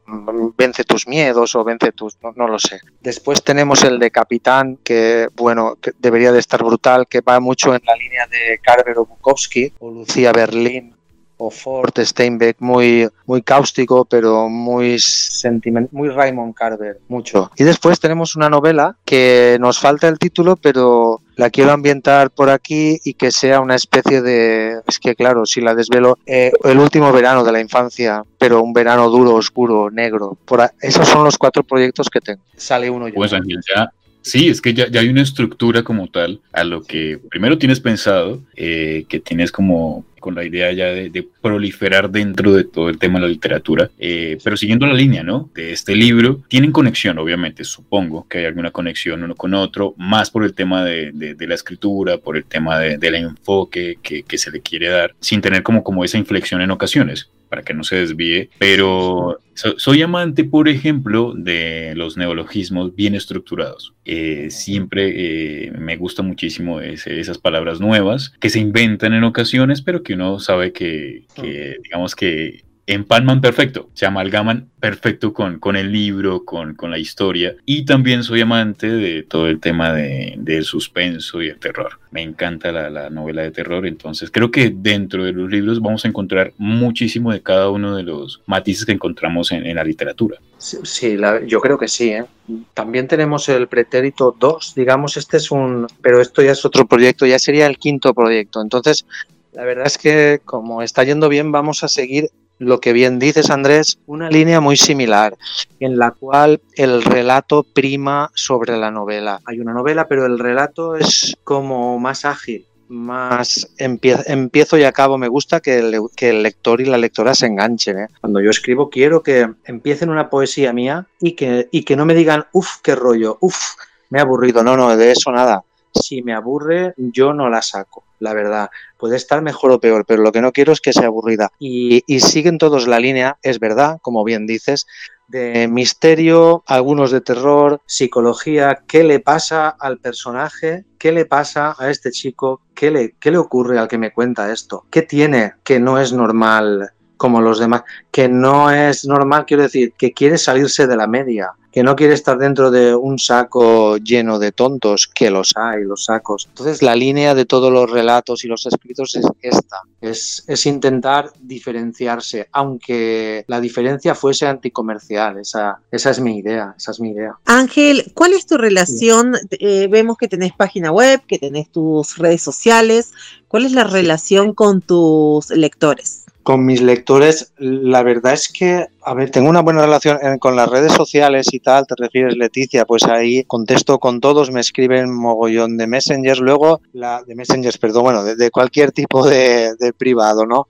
vence 0.56 0.84
tus 0.84 1.06
miedos 1.06 1.54
o 1.54 1.62
vence 1.62 1.92
tus, 1.92 2.16
no, 2.22 2.32
no 2.34 2.48
lo 2.48 2.58
sé. 2.58 2.80
Después 3.02 3.42
tenemos 3.42 3.84
el 3.84 3.98
de 3.98 4.10
capitán, 4.10 4.78
que 4.82 5.28
bueno, 5.34 5.76
que 5.82 5.92
debería 5.98 6.32
de 6.32 6.38
estar 6.38 6.64
brutal, 6.64 7.06
que 7.08 7.20
va 7.20 7.40
mucho 7.40 7.74
en 7.74 7.82
la 7.84 7.94
línea 7.94 8.26
de 8.26 8.58
Carver 8.62 8.98
o 8.98 9.04
Bukowski 9.04 9.72
o 9.80 9.90
Lucía 9.90 10.32
Berlín 10.32 10.94
o 11.38 11.50
Ford 11.50 11.98
Steinbeck 11.98 12.56
muy, 12.60 13.08
muy 13.26 13.42
cáustico, 13.42 14.04
pero 14.04 14.48
muy 14.48 14.98
sentimental, 14.98 15.90
muy 15.92 16.08
Raymond 16.10 16.54
Carver, 16.54 16.98
mucho. 17.08 17.50
Y 17.56 17.64
después 17.64 17.98
tenemos 18.00 18.36
una 18.36 18.50
novela 18.50 18.96
que 19.04 19.56
nos 19.60 19.78
falta 19.78 20.08
el 20.08 20.18
título, 20.18 20.56
pero 20.56 21.22
la 21.36 21.50
quiero 21.50 21.72
ambientar 21.72 22.30
por 22.30 22.50
aquí 22.50 22.98
y 23.04 23.14
que 23.14 23.30
sea 23.30 23.60
una 23.60 23.76
especie 23.76 24.20
de, 24.20 24.80
es 24.86 24.98
que 24.98 25.14
claro, 25.14 25.46
si 25.46 25.60
la 25.60 25.74
desvelo, 25.74 26.18
eh, 26.26 26.52
el 26.64 26.78
último 26.78 27.12
verano 27.12 27.44
de 27.44 27.52
la 27.52 27.60
infancia, 27.60 28.24
pero 28.38 28.60
un 28.60 28.72
verano 28.72 29.08
duro, 29.08 29.34
oscuro, 29.34 29.90
negro. 29.90 30.36
Por 30.44 30.60
a... 30.60 30.72
esos 30.80 31.06
son 31.06 31.24
los 31.24 31.38
cuatro 31.38 31.62
proyectos 31.62 32.10
que 32.10 32.20
tengo. 32.20 32.42
Sale 32.56 32.90
uno 32.90 33.08
ya. 33.08 33.14
Pues 33.14 33.32
Ángel, 33.32 33.60
ya 33.74 33.92
Sí, 34.22 34.48
es 34.48 34.60
que 34.60 34.74
ya, 34.74 34.86
hay 34.92 35.08
una 35.08 35.22
estructura 35.22 35.82
como 35.82 36.08
tal 36.08 36.40
a 36.52 36.64
lo 36.64 36.82
que 36.82 37.18
primero 37.30 37.58
tienes 37.58 37.80
pensado, 37.80 38.42
eh, 38.56 39.04
que 39.08 39.20
tienes 39.20 39.52
como 39.52 40.04
con 40.20 40.34
la 40.34 40.44
idea 40.44 40.72
ya 40.72 40.86
de, 40.86 41.28
proliferar 41.40 42.10
dentro 42.10 42.52
de 42.52 42.64
todo 42.64 42.88
el 42.88 42.98
tema 42.98 43.18
de 43.18 43.26
la 43.26 43.32
literatura, 43.32 43.90
eh, 43.98 44.36
pero 44.42 44.56
siguiendo 44.56 44.86
la 44.86 44.92
línea, 44.92 45.22
¿no? 45.22 45.48
De 45.54 45.72
este 45.72 45.94
libro, 45.94 46.42
tienen 46.48 46.72
conexión, 46.72 47.18
obviamente, 47.18 47.64
supongo 47.64 48.26
que 48.28 48.38
hay 48.38 48.44
alguna 48.46 48.70
conexión 48.70 49.22
uno 49.22 49.34
con 49.34 49.54
otro, 49.54 49.94
más 49.96 50.30
por 50.30 50.44
el 50.44 50.54
tema 50.54 50.84
de, 50.84 51.36
la 51.38 51.54
escritura, 51.54 52.18
por 52.18 52.36
el 52.36 52.44
tema 52.44 52.78
del 52.78 53.14
enfoque 53.14 53.98
que, 54.02 54.24
que, 54.24 54.38
se 54.38 54.50
le 54.50 54.60
quiere 54.60 54.88
dar, 54.88 55.14
sin 55.20 55.40
tener 55.40 55.62
como, 55.62 55.82
como 55.82 56.04
esa 56.04 56.18
inflexión 56.18 56.60
en 56.60 56.70
ocasiones 56.70 57.30
para 57.48 57.62
que 57.62 57.74
no 57.74 57.84
se 57.84 57.96
desvíe, 57.96 58.50
pero 58.58 59.38
soy 59.54 60.02
amante, 60.02 60.44
por 60.44 60.68
ejemplo, 60.68 61.34
de 61.36 61.94
los 61.96 62.16
neologismos 62.16 62.94
bien 62.94 63.14
estructurados. 63.14 63.94
Eh, 64.04 64.48
siempre 64.50 65.66
eh, 65.66 65.72
me 65.72 65.96
gusta 65.96 66.22
muchísimo 66.22 66.80
esas 66.80 67.38
palabras 67.38 67.80
nuevas 67.80 68.32
que 68.40 68.50
se 68.50 68.60
inventan 68.60 69.14
en 69.14 69.24
ocasiones, 69.24 69.82
pero 69.82 70.02
que 70.02 70.14
uno 70.14 70.38
sabe 70.38 70.72
que, 70.72 71.24
que 71.34 71.76
digamos 71.82 72.14
que 72.14 72.67
empalman 72.88 73.42
perfecto, 73.42 73.90
se 73.92 74.06
amalgaman 74.06 74.70
perfecto 74.80 75.34
con, 75.34 75.58
con 75.58 75.76
el 75.76 75.92
libro, 75.92 76.46
con, 76.46 76.74
con, 76.74 76.90
la 76.90 76.98
historia. 76.98 77.54
Y 77.66 77.84
también 77.84 78.22
soy 78.22 78.40
amante 78.40 78.88
de 78.88 79.22
todo 79.22 79.46
el 79.46 79.60
tema 79.60 79.92
de, 79.92 80.36
del 80.38 80.64
suspenso 80.64 81.42
y 81.42 81.48
el 81.48 81.58
terror. 81.58 82.00
Me 82.10 82.22
encanta 82.22 82.72
la, 82.72 82.88
la, 82.88 83.10
novela 83.10 83.42
de 83.42 83.50
terror, 83.50 83.86
entonces 83.86 84.30
creo 84.30 84.50
que 84.50 84.72
dentro 84.74 85.24
de 85.24 85.32
los 85.32 85.50
libros 85.50 85.82
vamos 85.82 86.06
a 86.06 86.08
encontrar 86.08 86.54
muchísimo 86.56 87.30
de 87.30 87.42
cada 87.42 87.68
uno 87.68 87.94
de 87.94 88.04
los 88.04 88.40
matices 88.46 88.86
que 88.86 88.92
encontramos 88.92 89.52
en, 89.52 89.66
en 89.66 89.76
la 89.76 89.84
literatura. 89.84 90.38
Sí, 90.56 91.18
yo 91.46 91.60
creo 91.60 91.76
que 91.76 91.88
sí. 91.88 92.12
¿eh? 92.12 92.24
También 92.72 93.06
tenemos 93.06 93.50
el 93.50 93.68
pretérito 93.68 94.34
2, 94.40 94.72
digamos, 94.74 95.18
este 95.18 95.36
es 95.36 95.50
un, 95.50 95.86
pero 96.00 96.22
esto 96.22 96.40
ya 96.40 96.52
es 96.52 96.64
otro 96.64 96.86
proyecto, 96.86 97.26
ya 97.26 97.38
sería 97.38 97.66
el 97.66 97.76
quinto 97.76 98.14
proyecto. 98.14 98.62
Entonces, 98.62 99.04
la 99.52 99.64
verdad 99.64 99.86
es 99.86 99.98
que 99.98 100.40
como 100.46 100.80
está 100.80 101.04
yendo 101.04 101.28
bien, 101.28 101.52
vamos 101.52 101.84
a 101.84 101.88
seguir 101.88 102.30
lo 102.58 102.80
que 102.80 102.92
bien 102.92 103.18
dices, 103.18 103.50
Andrés, 103.50 103.98
una 104.06 104.30
línea 104.30 104.60
muy 104.60 104.76
similar, 104.76 105.36
en 105.80 105.98
la 105.98 106.10
cual 106.10 106.60
el 106.74 107.02
relato 107.02 107.62
prima 107.62 108.30
sobre 108.34 108.76
la 108.76 108.90
novela. 108.90 109.40
Hay 109.44 109.60
una 109.60 109.72
novela, 109.72 110.08
pero 110.08 110.26
el 110.26 110.38
relato 110.38 110.96
es 110.96 111.36
como 111.44 111.98
más 111.98 112.24
ágil, 112.24 112.66
más 112.88 113.68
empiezo 113.78 114.78
y 114.78 114.84
acabo. 114.84 115.18
Me 115.18 115.28
gusta 115.28 115.60
que 115.60 115.78
el, 115.78 116.42
lector 116.42 116.80
y 116.80 116.86
la 116.86 116.98
lectora 116.98 117.34
se 117.34 117.46
enganchen. 117.46 117.98
¿eh? 117.98 118.06
Cuando 118.20 118.40
yo 118.40 118.50
escribo, 118.50 118.90
quiero 118.90 119.22
que 119.22 119.48
empiecen 119.64 120.10
una 120.10 120.30
poesía 120.30 120.72
mía 120.72 121.06
y 121.20 121.32
que, 121.32 121.68
y 121.70 121.84
que 121.84 121.96
no 121.96 122.06
me 122.06 122.14
digan, 122.14 122.46
uff, 122.52 122.78
qué 122.82 122.94
rollo, 122.94 123.38
uff, 123.40 123.74
me 124.10 124.18
he 124.18 124.22
aburrido. 124.22 124.62
No, 124.64 124.76
no, 124.76 124.96
de 124.96 125.12
eso 125.12 125.30
nada. 125.30 125.62
Si 126.00 126.22
me 126.22 126.34
aburre, 126.34 126.94
yo 126.96 127.32
no 127.32 127.48
la 127.48 127.62
saco 127.62 128.04
la 128.20 128.34
verdad. 128.34 128.70
Puede 128.96 129.16
estar 129.16 129.42
mejor 129.42 129.70
o 129.70 129.80
peor, 129.80 130.04
pero 130.06 130.22
lo 130.22 130.32
que 130.32 130.40
no 130.40 130.52
quiero 130.52 130.72
es 130.72 130.80
que 130.80 130.92
sea 130.92 131.06
aburrida. 131.06 131.50
Y, 131.58 132.02
siguen 132.20 132.58
todos 132.58 132.86
la 132.86 132.98
línea, 132.98 133.38
es 133.42 133.58
verdad, 133.58 133.98
como 134.02 134.24
bien 134.24 134.46
dices, 134.46 134.86
de 135.28 135.68
misterio, 135.68 136.62
algunos 136.66 137.10
de 137.10 137.20
terror, 137.20 137.80
psicología, 137.86 138.82
qué 138.86 139.04
le 139.04 139.20
pasa 139.20 139.68
al 139.68 139.98
personaje, 139.98 140.84
qué 140.98 141.12
le 141.12 141.26
pasa 141.26 141.76
a 141.78 141.90
este 141.90 142.10
chico, 142.10 142.62
qué 142.74 142.90
le, 142.90 143.14
qué 143.20 143.30
le 143.30 143.38
ocurre 143.38 143.78
al 143.78 143.88
que 143.88 143.98
me 143.98 144.12
cuenta 144.12 144.52
esto, 144.52 144.86
qué 144.90 145.02
tiene 145.02 145.54
que 145.64 145.80
no 145.80 145.98
es 145.98 146.12
normal 146.12 146.92
como 147.18 147.42
los 147.42 147.58
demás, 147.58 147.82
que 148.10 148.28
no 148.28 148.70
es 148.70 149.04
normal, 149.04 149.44
quiero 149.46 149.64
decir, 149.64 149.92
que 149.98 150.12
quiere 150.12 150.38
salirse 150.38 150.86
de 150.86 150.96
la 150.96 151.06
media, 151.06 151.52
que 151.70 151.82
no 151.82 151.94
quiere 151.94 152.14
estar 152.14 152.38
dentro 152.38 152.70
de 152.70 152.94
un 152.94 153.18
saco 153.18 153.98
lleno 153.98 154.38
de 154.38 154.52
tontos, 154.52 155.06
que 155.06 155.30
los 155.30 155.52
hay, 155.54 155.84
los 155.84 156.06
sacos. 156.06 156.46
Entonces 156.48 156.82
la 156.82 156.96
línea 156.96 157.34
de 157.34 157.44
todos 157.44 157.72
los 157.72 157.90
relatos 157.90 158.44
y 158.44 158.48
los 158.48 158.64
escritos 158.66 159.14
es 159.16 159.26
esta, 159.42 159.82
es, 160.00 160.44
es 160.46 160.66
intentar 160.66 161.30
diferenciarse, 161.40 162.48
aunque 162.52 163.44
la 163.46 163.60
diferencia 163.60 164.14
fuese 164.14 164.46
anticomercial, 164.46 165.38
esa, 165.38 165.78
esa 165.90 166.10
es 166.10 166.20
mi 166.20 166.38
idea, 166.38 166.74
esa 166.76 166.92
es 166.92 167.00
mi 167.00 167.10
idea. 167.10 167.36
Ángel, 167.44 168.12
¿cuál 168.14 168.32
es 168.32 168.46
tu 168.46 168.56
relación? 168.56 169.36
Eh, 169.50 169.88
vemos 169.90 170.16
que 170.16 170.28
tenés 170.28 170.52
página 170.54 170.90
web, 170.90 171.20
que 171.26 171.38
tenés 171.38 171.70
tus 171.70 172.16
redes 172.16 172.42
sociales, 172.42 173.12
¿cuál 173.46 173.66
es 173.66 173.72
la 173.72 173.84
relación 173.84 174.54
con 174.54 174.80
tus 174.80 175.50
lectores? 175.50 176.24
Con 176.48 176.64
mis 176.64 176.80
lectores, 176.80 177.52
la 177.58 178.02
verdad 178.02 178.32
es 178.32 178.48
que, 178.48 178.86
a 179.02 179.12
ver, 179.12 179.30
tengo 179.30 179.50
una 179.50 179.60
buena 179.60 179.82
relación 179.82 180.38
con 180.38 180.56
las 180.56 180.66
redes 180.66 180.94
sociales 180.94 181.48
y 181.52 181.60
tal, 181.60 181.86
te 181.86 181.94
refieres 181.94 182.38
Leticia, 182.38 182.86
pues 182.86 183.04
ahí 183.04 183.44
contesto 183.44 183.98
con 183.98 184.18
todos, 184.18 184.50
me 184.50 184.60
escriben 184.60 185.12
mogollón 185.12 185.76
de 185.76 185.86
messengers, 185.86 186.40
luego, 186.40 186.80
la, 186.94 187.22
de 187.22 187.34
messengers, 187.34 187.76
perdón, 187.76 188.04
bueno, 188.04 188.24
de, 188.24 188.50
cualquier 188.50 188.92
tipo 188.92 189.28
de, 189.28 189.92
privado, 189.98 190.46
¿no? 190.46 190.68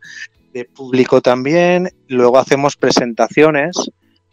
De 0.52 0.64
público 0.64 1.20
también, 1.20 1.92
luego 2.08 2.38
hacemos 2.38 2.76
presentaciones, 2.76 3.76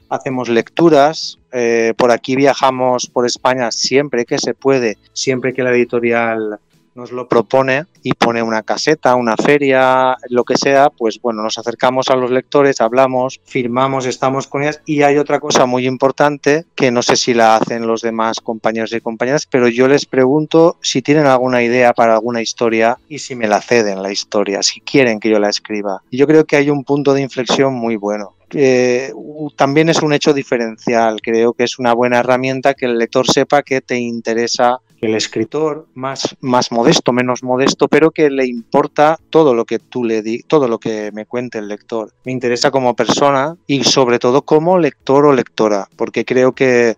hacemos 0.10 0.50
lecturas, 0.50 1.38
eh, 1.52 1.94
por 1.96 2.10
aquí 2.10 2.36
viajamos 2.36 3.06
por 3.06 3.28
España 3.28 3.70
siempre 3.72 4.26
que 4.26 4.40
se 4.40 4.56
puede, 4.56 4.98
siempre 5.14 5.54
que 5.54 5.62
la 5.62 5.70
editorial 5.70 6.58
nos 6.96 7.12
lo 7.12 7.28
propone 7.28 7.86
y 8.02 8.14
pone 8.14 8.42
una 8.42 8.64
caseta, 8.64 9.16
una 9.16 9.36
feria, 9.36 10.16
lo 10.30 10.46
que 10.46 10.58
sea, 10.58 10.90
pues 10.90 11.22
bueno, 11.22 11.44
nos 11.44 11.58
acercamos 11.58 12.10
a 12.10 12.16
los 12.16 12.32
lectores, 12.32 12.80
hablamos, 12.80 13.42
firmamos, 13.44 14.06
estamos 14.06 14.48
con 14.48 14.64
ellas 14.64 14.82
y 14.86 15.02
hay 15.02 15.18
otra 15.18 15.40
cosa 15.40 15.66
muy 15.66 15.86
importante 15.86 16.66
que 16.74 16.92
no 16.92 17.04
sé 17.04 17.18
si 17.18 17.34
la 17.34 17.58
hacen 17.58 17.86
los 17.86 18.02
demás 18.02 18.40
compañeros 18.40 18.94
y 18.94 19.02
compañeras, 19.02 19.46
pero 19.46 19.68
yo 19.68 19.88
les 19.88 20.06
pregunto 20.06 20.78
si 20.82 21.02
tienen 21.02 21.26
alguna 21.28 21.62
idea 21.62 21.94
para 21.94 22.14
alguna 22.14 22.42
historia 22.42 22.98
y 23.10 23.20
si 23.20 23.36
me 23.36 23.48
la 23.48 23.62
ceden 23.62 24.02
la 24.02 24.12
historia, 24.12 24.64
si 24.64 24.80
quieren 24.80 25.20
que 25.20 25.30
yo 25.30 25.40
la 25.40 25.50
escriba. 25.50 26.02
Y 26.10 26.18
yo 26.18 26.28
creo 26.28 26.46
que 26.46 26.56
hay 26.56 26.70
un 26.70 26.86
punto 26.86 27.14
de 27.14 27.22
inflexión 27.22 27.74
muy 27.74 27.98
bueno. 27.98 28.36
también 29.58 29.90
es 29.90 30.02
un 30.02 30.14
hecho 30.14 30.34
diferencial. 30.34 31.20
Creo 31.22 31.54
que 31.54 31.66
es 31.66 31.78
una 31.78 31.94
buena 31.94 32.20
herramienta 32.20 32.74
que 32.74 32.86
el 32.86 32.98
lector 32.98 33.30
sepa 33.30 33.64
que 33.64 33.82
te 33.82 33.98
interesa 33.98 34.80
el 35.06 35.16
escritor 35.16 35.88
más, 35.94 36.36
más 36.42 36.72
modesto, 36.72 37.14
menos 37.14 37.44
modesto, 37.44 37.88
pero 37.88 38.12
que 38.12 38.30
le 38.30 38.46
importa 38.46 39.18
todo 39.30 39.54
lo 39.54 39.66
que 39.66 39.80
tú 39.80 40.04
le 40.04 40.22
di, 40.22 40.44
todo 40.44 40.68
lo 40.68 40.80
que 40.80 41.12
me 41.14 41.26
cuente 41.26 41.60
el 41.60 41.68
lector. 41.68 42.12
Me 42.26 42.32
interesa 42.32 42.72
como 42.72 42.96
persona 42.96 43.56
y 43.68 43.84
sobre 43.84 44.20
todo 44.20 44.44
como 44.44 44.78
lector 44.78 45.26
o 45.26 45.34
lectora, 45.34 45.88
porque 45.96 46.26
creo 46.26 46.54
que 46.54 46.98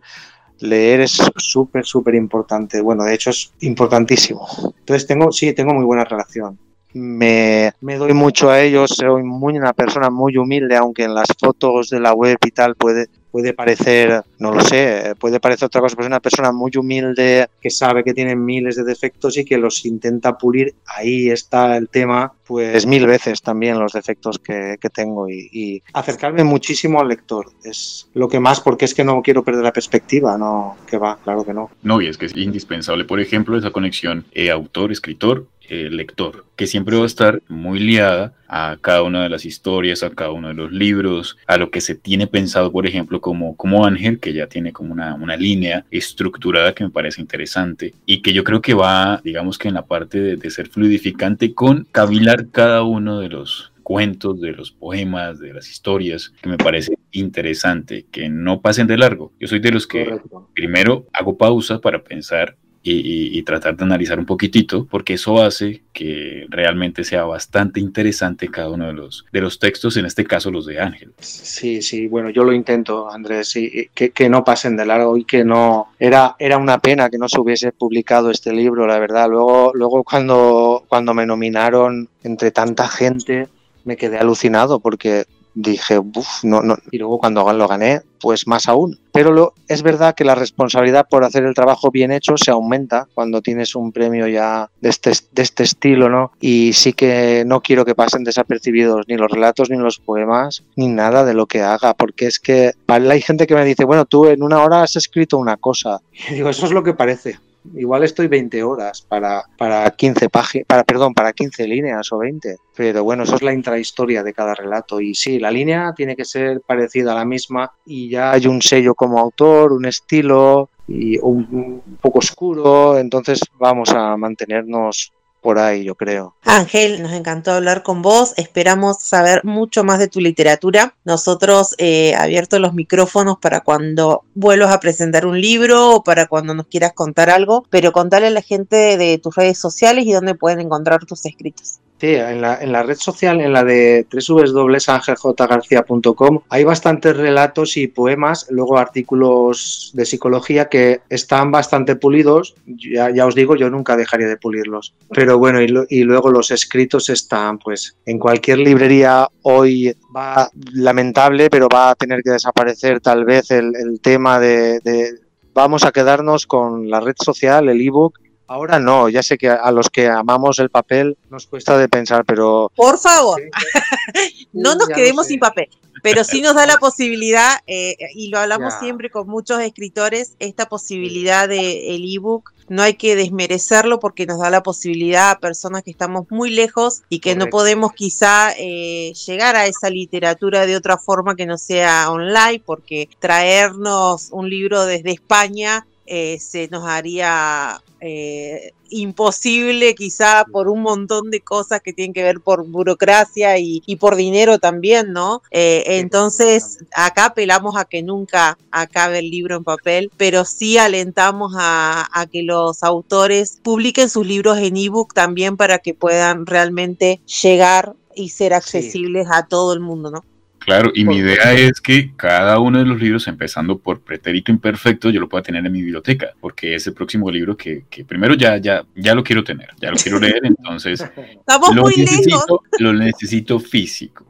leer 0.59 1.01
es 1.01 1.21
súper, 1.37 1.85
súper 1.85 2.15
importante. 2.15 2.81
Bueno, 2.81 3.03
de 3.03 3.13
hecho 3.13 3.29
es 3.29 3.53
importantísimo. 3.61 4.47
Entonces 4.79 5.07
tengo, 5.07 5.31
sí, 5.31 5.53
tengo 5.53 5.73
muy 5.73 5.85
buena 5.85 6.03
relación. 6.03 6.57
Me, 6.97 7.71
me, 7.81 7.95
doy 7.95 8.13
mucho 8.13 8.49
a 8.49 8.61
ellos, 8.61 8.91
soy 8.97 9.23
muy 9.23 9.57
una 9.57 9.73
persona 9.73 10.09
muy 10.09 10.37
humilde, 10.37 10.75
aunque 10.75 11.03
en 11.03 11.13
las 11.13 11.27
fotos 11.39 11.89
de 11.89 11.99
la 11.99 12.13
web 12.13 12.37
y 12.45 12.51
tal 12.51 12.75
puede, 12.75 13.07
puede 13.37 13.53
parecer, 13.53 14.23
no 14.39 14.51
lo 14.51 14.61
sé, 14.61 15.13
puede 15.19 15.39
parecer 15.39 15.67
otra 15.67 15.81
cosa, 15.81 15.95
pero 15.95 16.05
es 16.05 16.09
una 16.09 16.19
persona 16.19 16.51
muy 16.51 16.71
humilde 16.75 17.47
que 17.61 17.69
sabe 17.69 18.03
que 18.03 18.13
tiene 18.13 18.35
miles 18.35 18.75
de 18.75 18.83
defectos 18.83 19.37
y 19.37 19.45
que 19.45 19.59
los 19.59 19.85
intenta 19.85 20.37
pulir. 20.37 20.73
Ahí 20.87 21.29
está 21.29 21.77
el 21.77 21.87
tema, 21.87 22.33
pues 22.45 22.87
mil 22.87 23.05
veces 23.05 23.41
también 23.41 23.77
los 23.77 23.93
defectos 23.93 24.39
que, 24.39 24.77
tengo 24.93 25.29
y, 25.29 25.83
acercarme 25.93 26.43
muchísimo 26.43 26.99
al 26.99 27.09
lector. 27.09 27.51
Es 27.63 28.09
lo 28.15 28.27
que 28.27 28.39
más, 28.39 28.59
porque 28.59 28.85
es 28.85 28.95
que 28.95 29.03
no 29.03 29.21
quiero 29.21 29.43
perder 29.43 29.63
la 29.63 29.73
perspectiva, 29.73 30.37
no, 30.37 30.77
que 30.87 30.97
va, 30.97 31.17
claro 31.23 31.45
que 31.45 31.53
no. 31.53 31.69
No, 31.83 32.01
y 32.01 32.07
es 32.07 32.17
que 32.17 32.25
es 32.25 32.35
indispensable, 32.35 33.05
por 33.05 33.19
ejemplo, 33.19 33.55
esa 33.57 33.69
conexión 33.69 34.25
eh, 34.31 34.49
autor-escritor 34.49 35.45
eh, 35.69 35.89
lector, 35.91 36.45
que 36.55 36.67
siempre 36.67 36.97
va 36.97 37.03
a 37.03 37.07
estar 37.07 37.41
muy 37.47 37.79
liada 37.79 38.33
a 38.47 38.77
cada 38.79 39.03
una 39.03 39.23
de 39.23 39.29
las 39.29 39.45
historias, 39.45 40.03
a 40.03 40.09
cada 40.09 40.31
uno 40.31 40.49
de 40.49 40.53
los 40.53 40.71
libros, 40.71 41.37
a 41.47 41.57
lo 41.57 41.69
que 41.71 41.81
se 41.81 41.95
tiene 41.95 42.27
pensado, 42.27 42.71
por 42.71 42.87
ejemplo, 42.87 43.21
como, 43.21 43.55
como 43.57 43.85
Ángel, 43.85 44.19
que 44.19 44.33
ya 44.33 44.47
tiene 44.47 44.71
como 44.71 44.93
una, 44.93 45.15
una 45.15 45.35
línea 45.35 45.85
estructurada 45.91 46.73
que 46.73 46.83
me 46.83 46.89
parece 46.89 47.21
interesante 47.21 47.93
y 48.05 48.21
que 48.21 48.33
yo 48.33 48.43
creo 48.43 48.61
que 48.61 48.73
va, 48.73 49.21
digamos 49.23 49.57
que 49.57 49.67
en 49.67 49.73
la 49.73 49.85
parte 49.85 50.19
de, 50.19 50.35
de 50.37 50.49
ser 50.49 50.69
fluidificante 50.69 51.53
con 51.53 51.87
cavilar 51.91 52.47
cada 52.49 52.83
uno 52.83 53.19
de 53.19 53.29
los 53.29 53.71
cuentos, 53.87 54.41
de 54.41 54.51
los 54.51 54.71
poemas, 54.71 55.39
de 55.39 55.53
las 55.53 55.69
historias, 55.69 56.33
que 56.41 56.49
me 56.49 56.57
parece 56.57 56.97
interesante, 57.11 58.05
que 58.11 58.27
no 58.27 58.59
pasen 58.59 58.85
de 58.85 58.97
largo. 58.97 59.31
Yo 59.39 59.47
soy 59.47 59.59
de 59.59 59.71
los 59.71 59.87
que 59.87 60.19
primero 60.53 61.07
hago 61.13 61.37
pausa 61.37 61.79
para 61.79 62.03
pensar 62.03 62.57
y, 62.91 63.43
tratar 63.43 63.77
de 63.77 63.85
analizar 63.85 64.19
un 64.19 64.25
poquitito, 64.25 64.85
porque 64.89 65.13
eso 65.13 65.41
hace 65.41 65.83
que 65.93 66.45
realmente 66.49 67.03
sea 67.05 67.23
bastante 67.23 67.79
interesante 67.79 68.49
cada 68.49 68.69
uno 68.69 68.87
de 68.87 68.93
los, 68.93 69.25
de 69.31 69.41
los 69.41 69.59
textos, 69.59 69.95
en 69.95 70.05
este 70.05 70.25
caso 70.25 70.51
los 70.51 70.65
de 70.65 70.81
Ángel. 70.81 71.13
Sí, 71.19 71.81
sí, 71.81 72.07
bueno, 72.07 72.29
yo 72.29 72.43
lo 72.43 72.51
intento, 72.51 73.09
Andrés, 73.09 73.55
y, 73.55 73.89
que, 73.93 74.09
que, 74.09 74.29
no 74.29 74.43
pasen 74.43 74.75
de 74.75 74.85
largo 74.85 75.17
y 75.17 75.23
que 75.23 75.45
no... 75.45 75.93
Era, 75.97 76.35
era 76.39 76.57
una 76.57 76.79
pena 76.79 77.09
que 77.09 77.17
no 77.17 77.29
se 77.29 77.39
hubiese 77.39 77.71
publicado 77.71 78.31
este 78.31 78.51
libro, 78.51 78.85
la 78.85 78.99
verdad. 78.99 79.29
Luego, 79.29 79.71
luego 79.73 80.03
cuando, 80.03 80.83
cuando 80.87 81.13
me 81.13 81.25
nominaron 81.25 82.09
entre 82.23 82.51
tanta 82.51 82.87
gente, 82.87 83.47
me 83.85 83.95
quedé 83.95 84.17
alucinado 84.17 84.79
porque 84.79 85.25
dije, 85.57 85.97
uff, 85.97 86.43
no, 86.43 86.61
no. 86.61 86.77
Y 86.91 86.99
luego 86.99 87.17
cuando 87.17 87.51
lo 87.51 87.67
gané, 87.67 88.01
pues 88.19 88.47
más 88.47 88.67
aún. 88.67 88.99
Pero 89.11 89.31
lo, 89.31 89.53
es 89.67 89.81
verdad 89.81 90.13
que 90.13 90.23
la 90.23 90.35
responsabilidad 90.35 91.07
por 91.09 91.23
hacer 91.23 91.43
el 91.43 91.55
trabajo 91.55 91.89
bien 91.89 92.11
hecho 92.11 92.37
se 92.37 92.51
aumenta 92.51 93.07
cuando 93.15 93.41
tienes 93.41 93.75
un 93.75 93.91
premio 93.91 94.27
ya 94.27 94.69
de 94.81 94.89
este, 94.89 95.11
de 95.31 95.41
este 95.41 95.63
estilo, 95.63 96.09
¿no? 96.09 96.31
Y 96.39 96.73
sí 96.73 96.93
que 96.93 97.43
no 97.45 97.61
quiero 97.61 97.85
que 97.85 97.95
pasen 97.95 98.23
desapercibidos 98.23 99.07
ni 99.07 99.17
los 99.17 99.31
relatos, 99.31 99.69
ni 99.71 99.77
los 99.77 99.97
poemas, 99.97 100.63
ni 100.75 100.87
nada 100.87 101.25
de 101.25 101.33
lo 101.33 101.47
que 101.47 101.61
haga, 101.61 101.95
porque 101.95 102.27
es 102.27 102.39
que 102.39 102.73
hay 102.87 103.21
gente 103.21 103.47
que 103.47 103.55
me 103.55 103.65
dice, 103.65 103.83
bueno, 103.83 104.05
tú 104.05 104.27
en 104.27 104.43
una 104.43 104.61
hora 104.61 104.83
has 104.83 104.95
escrito 104.95 105.37
una 105.37 105.57
cosa. 105.57 105.99
Y 106.29 106.33
digo, 106.35 106.49
eso 106.49 106.67
es 106.67 106.71
lo 106.71 106.83
que 106.83 106.93
parece 106.93 107.39
igual 107.75 108.03
estoy 108.03 108.27
20 108.27 108.63
horas 108.63 109.01
para, 109.01 109.43
para 109.57 109.89
15 109.91 110.29
páginas, 110.29 110.65
para, 110.67 110.83
perdón, 110.83 111.13
para 111.13 111.33
15 111.33 111.67
líneas 111.67 112.11
o 112.11 112.17
20. 112.17 112.57
Pero 112.75 113.03
bueno, 113.03 113.23
eso 113.23 113.35
es 113.35 113.41
la 113.41 113.53
intrahistoria 113.53 114.23
de 114.23 114.33
cada 114.33 114.53
relato. 114.53 115.01
Y 115.01 115.15
sí, 115.15 115.39
la 115.39 115.51
línea 115.51 115.93
tiene 115.95 116.15
que 116.15 116.25
ser 116.25 116.61
parecida 116.61 117.11
a 117.11 117.15
la 117.15 117.25
misma 117.25 117.71
y 117.85 118.09
ya 118.09 118.31
hay 118.31 118.47
un 118.47 118.61
sello 118.61 118.95
como 118.95 119.19
autor, 119.19 119.73
un 119.73 119.85
estilo 119.85 120.69
y 120.87 121.17
un 121.17 121.97
poco 122.01 122.19
oscuro. 122.19 122.97
Entonces 122.97 123.41
vamos 123.59 123.89
a 123.91 124.15
mantenernos 124.17 125.11
por. 125.47 126.33
Ángel, 126.43 127.01
nos 127.01 127.11
encantó 127.13 127.51
hablar 127.51 127.83
con 127.83 128.01
vos. 128.01 128.33
Esperamos 128.37 129.01
saber 129.01 129.43
mucho 129.43 129.83
más 129.83 129.99
de 129.99 130.07
tu 130.07 130.19
literatura. 130.19 130.95
Nosotros 131.05 131.75
eh, 131.77 132.15
abierto 132.15 132.59
los 132.59 132.73
micrófonos 132.73 133.37
para 133.39 133.61
cuando 133.61 134.23
vuelvas 134.35 134.71
a 134.71 134.79
presentar 134.79 135.25
un 135.25 135.39
libro 135.39 135.95
o 135.95 136.03
para 136.03 136.27
cuando 136.27 136.53
nos 136.53 136.67
quieras 136.67 136.93
contar 136.93 137.29
algo, 137.29 137.65
pero 137.69 137.91
contale 137.91 138.27
a 138.27 138.31
la 138.31 138.41
gente 138.41 138.97
de 138.97 139.17
tus 139.17 139.35
redes 139.35 139.57
sociales 139.57 140.05
y 140.05 140.13
dónde 140.13 140.35
pueden 140.35 140.59
encontrar 140.59 141.05
tus 141.05 141.25
escritos. 141.25 141.79
En 141.99 142.41
la, 142.41 142.61
en 142.61 142.71
la 142.71 142.83
red 142.83 142.97
social, 142.97 143.41
en 143.41 143.51
la 143.53 143.63
de 143.63 144.05
www.angeljgarcia.com, 144.11 146.41
hay 146.49 146.63
bastantes 146.63 147.17
relatos 147.17 147.75
y 147.77 147.87
poemas, 147.87 148.45
luego 148.51 148.77
artículos 148.77 149.89
de 149.93 150.05
psicología 150.05 150.69
que 150.69 151.01
están 151.09 151.49
bastante 151.51 151.95
pulidos. 151.95 152.53
Ya, 152.65 153.09
ya 153.09 153.25
os 153.25 153.33
digo, 153.33 153.55
yo 153.55 153.71
nunca 153.71 153.97
dejaría 153.97 154.27
de 154.27 154.37
pulirlos. 154.37 154.93
Pero 155.09 155.39
bueno, 155.39 155.59
y, 155.61 155.73
y, 155.89 156.03
luego 156.03 156.29
los 156.29 156.51
escritos 156.51 157.09
están, 157.09 157.57
pues, 157.57 157.97
en 158.05 158.19
cualquier 158.19 158.59
librería 158.59 159.27
hoy 159.41 159.95
va 160.15 160.51
lamentable, 160.73 161.49
pero 161.49 161.67
va 161.67 161.89
a 161.91 161.95
tener 161.95 162.21
que 162.21 162.29
desaparecer 162.31 162.99
tal 163.01 163.25
vez 163.25 163.49
el, 163.49 163.75
el 163.75 163.99
tema 164.01 164.39
de, 164.39 164.79
de 164.83 165.15
vamos 165.53 165.83
a 165.83 165.91
quedarnos 165.91 166.45
con 166.45 166.87
la 166.89 166.99
red 166.99 167.15
social, 167.17 167.69
el 167.69 167.81
ebook 167.81 168.19
Ahora 168.47 168.79
no, 168.79 169.09
ya 169.09 169.21
sé 169.21 169.37
que 169.37 169.49
a 169.49 169.71
los 169.71 169.89
que 169.89 170.07
amamos 170.07 170.59
el 170.59 170.69
papel 170.69 171.17
nos 171.29 171.47
cuesta 171.47 171.77
de 171.77 171.89
pensar, 171.89 172.23
pero... 172.25 172.71
Por 172.75 172.97
favor, 172.97 173.41
no 174.53 174.75
nos 174.75 174.87
quedemos 174.87 175.27
sin 175.27 175.39
papel, 175.39 175.69
pero 176.01 176.23
sí 176.23 176.41
nos 176.41 176.55
da 176.55 176.65
la 176.65 176.77
posibilidad, 176.79 177.59
eh, 177.67 177.97
y 178.15 178.29
lo 178.29 178.39
hablamos 178.39 178.73
siempre 178.79 179.09
con 179.09 179.27
muchos 179.27 179.59
escritores, 179.59 180.35
esta 180.39 180.67
posibilidad 180.67 181.49
de 181.49 181.95
el 181.95 182.15
ebook, 182.15 182.53
no 182.69 182.83
hay 182.83 182.95
que 182.95 183.15
desmerecerlo 183.15 183.99
porque 183.99 184.25
nos 184.25 184.39
da 184.39 184.49
la 184.49 184.63
posibilidad 184.63 185.31
a 185.31 185.39
personas 185.39 185.83
que 185.83 185.91
estamos 185.91 186.25
muy 186.29 186.49
lejos 186.49 187.03
y 187.09 187.19
que 187.19 187.35
no 187.35 187.47
podemos 187.47 187.93
quizá 187.93 188.51
eh, 188.57 189.13
llegar 189.25 189.55
a 189.55 189.67
esa 189.67 189.89
literatura 189.89 190.65
de 190.65 190.75
otra 190.75 190.97
forma 190.97 191.35
que 191.35 191.45
no 191.45 191.57
sea 191.57 192.11
online, 192.11 192.61
porque 192.65 193.09
traernos 193.19 194.29
un 194.31 194.49
libro 194.49 194.85
desde 194.85 195.11
España 195.11 195.85
eh, 196.07 196.39
se 196.39 196.69
nos 196.69 196.85
haría 196.85 197.81
eh, 197.99 198.71
imposible 198.89 199.93
quizá 199.93 200.45
por 200.49 200.69
un 200.69 200.81
montón 200.81 201.29
de 201.31 201.41
cosas 201.41 201.81
que 201.81 201.91
tienen 201.91 202.13
que 202.13 202.23
ver 202.23 202.39
por 202.39 202.65
burocracia 202.65 203.57
y, 203.57 203.81
por 203.99 204.15
dinero 204.15 204.57
también, 204.57 205.11
¿no? 205.11 205.41
Eh, 205.51 205.83
entonces 205.99 206.79
acá 206.95 207.25
apelamos 207.25 207.75
a 207.75 207.85
que 207.85 208.03
nunca 208.03 208.57
acabe 208.71 209.19
el 209.19 209.29
libro 209.29 209.57
en 209.57 209.65
papel, 209.65 210.11
pero 210.15 210.45
sí 210.45 210.77
alentamos 210.77 211.53
a, 211.57 212.07
a 212.11 212.25
que 212.27 212.43
los 212.43 212.83
autores 212.83 213.59
publiquen 213.61 214.09
sus 214.09 214.25
libros 214.25 214.57
en 214.59 214.77
ebook 214.77 215.13
también 215.13 215.57
para 215.57 215.79
que 215.79 215.93
puedan 215.93 216.45
realmente 216.45 217.19
llegar 217.43 217.95
y 218.15 218.29
ser 218.29 218.53
accesibles 218.53 219.27
a 219.29 219.45
todo 219.45 219.73
el 219.73 219.79
mundo, 219.81 220.11
¿no? 220.11 220.23
Claro, 220.59 220.91
y 220.93 221.05
mi 221.05 221.17
idea 221.17 221.53
es 221.53 221.79
que 221.79 222.11
cada 222.15 222.59
uno 222.59 222.79
de 222.79 222.85
los 222.85 222.99
libros, 222.99 223.27
empezando 223.27 223.77
por 223.77 224.01
Pretérito 224.01 224.51
Imperfecto, 224.51 225.09
yo 225.09 225.19
lo 225.19 225.29
pueda 225.29 225.43
tener 225.43 225.65
en 225.65 225.71
mi 225.71 225.81
biblioteca, 225.81 226.33
porque 226.41 226.75
es 226.75 226.85
el 226.87 226.93
próximo 226.93 227.31
libro 227.31 227.55
que, 227.55 227.85
primero 228.05 228.33
ya, 228.33 228.57
ya, 228.57 228.83
ya 228.95 229.15
lo 229.15 229.23
quiero 229.23 229.43
tener, 229.43 229.69
ya 229.79 229.91
lo 229.91 229.97
quiero 229.97 230.19
leer, 230.19 230.41
entonces 230.43 231.01
Estamos 231.17 231.73
lo, 231.73 231.83
muy 231.83 231.95
necesito, 231.95 232.63
lo 232.79 232.93
necesito 232.93 233.59
físico. 233.59 234.25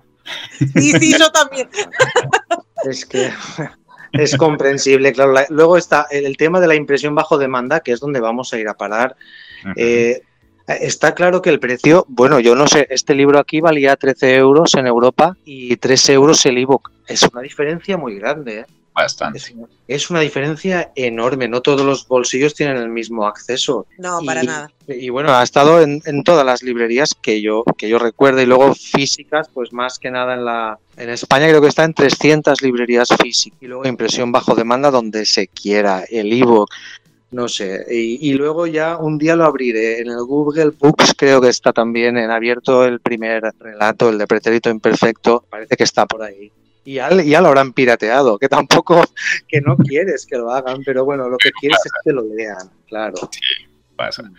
Sí, 0.60 0.92
sí, 0.92 1.16
yo 1.18 1.32
también. 1.32 1.70
Es 2.88 3.06
que 3.06 3.32
es 4.14 4.38
comprensible, 4.38 5.12
claro. 5.12 5.34
Luego 5.50 5.78
está 5.78 6.06
el 6.12 6.38
tema 6.38 6.60
de 6.60 6.68
la 6.68 6.76
impresión 6.76 7.16
bajo 7.16 7.40
demanda, 7.40 7.80
que 7.80 7.92
es 7.92 8.00
donde 8.00 8.20
vamos 8.20 8.54
a 8.54 8.60
ir 8.60 8.68
a 8.68 8.76
parar. 8.76 9.16
eh, 9.76 10.22
Está 10.68 11.16
claro 11.16 11.42
que 11.42 11.50
el 11.50 11.60
precio, 11.60 12.06
bueno, 12.10 12.42
yo 12.42 12.54
no 12.54 12.68
sé, 12.68 12.88
este 12.90 13.16
libro 13.16 13.40
aquí 13.40 13.62
valía 13.62 13.96
13 13.96 14.36
euros 14.36 14.74
en 14.76 14.86
Europa 14.86 15.38
y 15.46 15.78
3 15.78 16.10
euros 16.10 16.46
el 16.46 16.58
ebook. 16.58 16.92
Es 17.08 17.24
una 17.24 17.42
diferencia 17.42 17.96
muy 17.96 18.16
grande. 18.16 18.60
¿eh? 18.60 18.66
Bastante. 18.94 19.38
Es, 19.38 19.54
es, 19.88 20.10
una 20.10 20.20
diferencia 20.20 20.92
enorme. 20.96 21.48
No 21.48 21.62
todos 21.62 21.86
los 21.86 22.06
bolsillos 22.06 22.54
tienen 22.54 22.78
el 22.78 22.90
mismo 22.90 23.28
acceso. 23.28 23.86
No, 23.98 24.20
para 24.26 24.44
nada. 24.44 24.72
Y 24.88 25.10
bueno, 25.10 25.34
ha 25.34 25.44
estado 25.44 25.82
en, 25.82 26.02
en, 26.06 26.24
todas 26.24 26.46
las 26.46 26.64
librerías 26.64 27.14
que 27.14 27.42
yo, 27.42 27.64
que 27.78 27.88
yo 27.88 27.98
recuerdo 27.98 28.42
y 28.42 28.46
luego 28.46 28.74
físicas, 28.74 29.50
pues 29.54 29.72
más 29.72 30.00
que 30.00 30.12
nada 30.12 30.34
en 30.34 30.44
la. 30.44 30.80
En 30.98 31.10
España 31.12 31.48
creo 31.48 31.62
que 31.62 31.68
está 31.68 31.86
en 31.86 31.94
300 31.94 32.62
librerías 32.62 33.10
físicas 33.22 33.60
y 33.62 33.68
luego 33.68 33.88
impresión 33.88 34.32
bajo 34.34 34.56
demanda 34.56 34.92
donde 34.92 35.26
se 35.26 35.48
quiera. 35.48 36.04
El 36.10 36.34
ebook 36.34 36.72
no 37.32 37.48
sé. 37.48 37.86
Y, 37.90 38.30
y, 38.30 38.34
luego 38.34 38.68
ya 38.68 38.98
un 38.98 39.18
día 39.18 39.36
lo 39.36 39.46
abriré. 39.46 40.00
En 40.00 40.08
el 40.08 40.24
Google 40.24 40.72
Books 40.78 41.14
creo 41.18 41.42
que 41.42 41.50
está 41.50 41.74
también 41.74 42.18
en 42.18 42.32
abierto 42.32 42.86
el 42.86 43.00
primer 43.00 43.44
relato, 43.60 44.10
el 44.10 44.18
de 44.18 44.28
pretérito 44.28 44.70
imperfecto. 44.70 45.46
Parece 45.50 45.76
que 45.76 45.84
está 45.84 46.06
por 46.06 46.24
ahí. 46.24 46.52
Y 46.86 46.94
ya, 46.94 47.10
ya 47.22 47.42
lo 47.42 47.50
habrán 47.50 47.74
pirateado, 47.74 48.40
que 48.40 48.48
tampoco, 48.48 49.04
que 49.48 49.60
no 49.60 49.76
quieres 49.76 50.26
que 50.26 50.38
lo 50.38 50.52
hagan, 50.52 50.84
pero 50.86 51.04
bueno, 51.04 51.28
lo 51.28 51.38
que 51.38 51.52
quieres 51.52 51.80
es 51.84 51.92
que 52.02 52.14
lo 52.14 52.24
lean, 52.24 52.72
claro. 52.88 53.30
Pasa. 53.98 54.32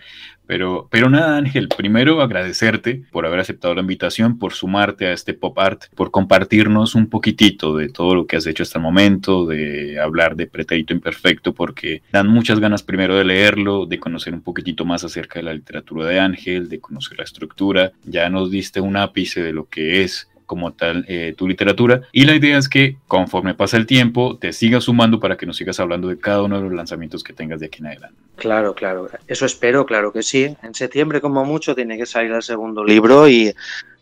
Pero, 0.47 0.87
pero 0.89 1.11
nada, 1.11 1.37
Ángel, 1.37 1.67
primero 1.67 2.23
agradecerte 2.23 3.03
por 3.11 3.27
haber 3.27 3.39
aceptado 3.39 3.75
la 3.75 3.81
invitación, 3.81 4.39
por 4.39 4.53
sumarte 4.53 5.05
a 5.05 5.13
este 5.13 5.35
pop 5.35 5.59
art, 5.59 5.83
por 5.93 6.09
compartirnos 6.09 6.95
un 6.95 7.07
poquitito 7.07 7.77
de 7.77 7.89
todo 7.89 8.15
lo 8.15 8.25
que 8.25 8.37
has 8.37 8.47
hecho 8.47 8.63
hasta 8.63 8.79
el 8.79 8.83
momento, 8.83 9.45
de 9.45 9.99
hablar 9.99 10.35
de 10.35 10.47
Pretérito 10.47 10.93
Imperfecto, 10.93 11.53
porque 11.53 12.01
dan 12.11 12.27
muchas 12.27 12.59
ganas 12.59 12.81
primero 12.81 13.15
de 13.15 13.25
leerlo, 13.25 13.85
de 13.85 13.99
conocer 13.99 14.33
un 14.33 14.41
poquitito 14.41 14.85
más 14.85 15.03
acerca 15.03 15.37
de 15.37 15.43
la 15.43 15.53
literatura 15.53 16.07
de 16.07 16.19
Ángel, 16.19 16.67
de 16.67 16.79
conocer 16.79 17.19
la 17.19 17.25
estructura. 17.25 17.91
Ya 18.05 18.27
nos 18.29 18.49
diste 18.49 18.81
un 18.81 18.97
ápice 18.97 19.43
de 19.43 19.53
lo 19.53 19.65
que 19.69 20.01
es 20.01 20.28
como 20.49 20.73
tal 20.73 21.05
eh, 21.07 21.35
tu 21.37 21.47
literatura. 21.47 22.01
Y 22.11 22.25
la 22.25 22.33
idea 22.33 22.57
es 22.57 22.67
que 22.67 22.97
conforme 23.07 23.53
pasa 23.53 23.77
el 23.77 23.85
tiempo, 23.85 24.35
te 24.39 24.51
sigas 24.51 24.85
sumando 24.85 25.19
para 25.19 25.37
que 25.37 25.45
nos 25.45 25.57
sigas 25.57 25.79
hablando 25.79 26.07
de 26.07 26.17
cada 26.17 26.41
uno 26.41 26.57
de 26.57 26.63
los 26.63 26.73
lanzamientos 26.73 27.23
que 27.23 27.33
tengas 27.33 27.59
de 27.59 27.67
aquí 27.67 27.81
en 27.81 27.85
adelante. 27.85 28.17
Claro, 28.35 28.73
claro. 28.73 29.07
Eso 29.27 29.45
espero, 29.45 29.85
claro 29.85 30.11
que 30.11 30.23
sí. 30.23 30.57
En 30.63 30.73
septiembre, 30.73 31.21
como 31.21 31.45
mucho, 31.45 31.75
tiene 31.75 31.99
que 31.99 32.07
salir 32.07 32.31
el 32.31 32.41
segundo 32.41 32.83
libro 32.83 33.29
y 33.29 33.53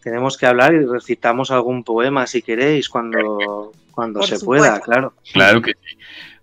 tenemos 0.02 0.38
que 0.38 0.46
hablar 0.46 0.74
y 0.74 0.86
recitamos 0.86 1.52
algún 1.52 1.84
poema 1.84 2.26
si 2.26 2.42
queréis 2.42 2.88
cuando, 2.88 3.74
cuando 3.92 4.24
se 4.24 4.40
pueda, 4.40 4.80
claro. 4.80 5.16
Claro 5.34 5.62
que 5.62 5.74
sí. 5.74 5.98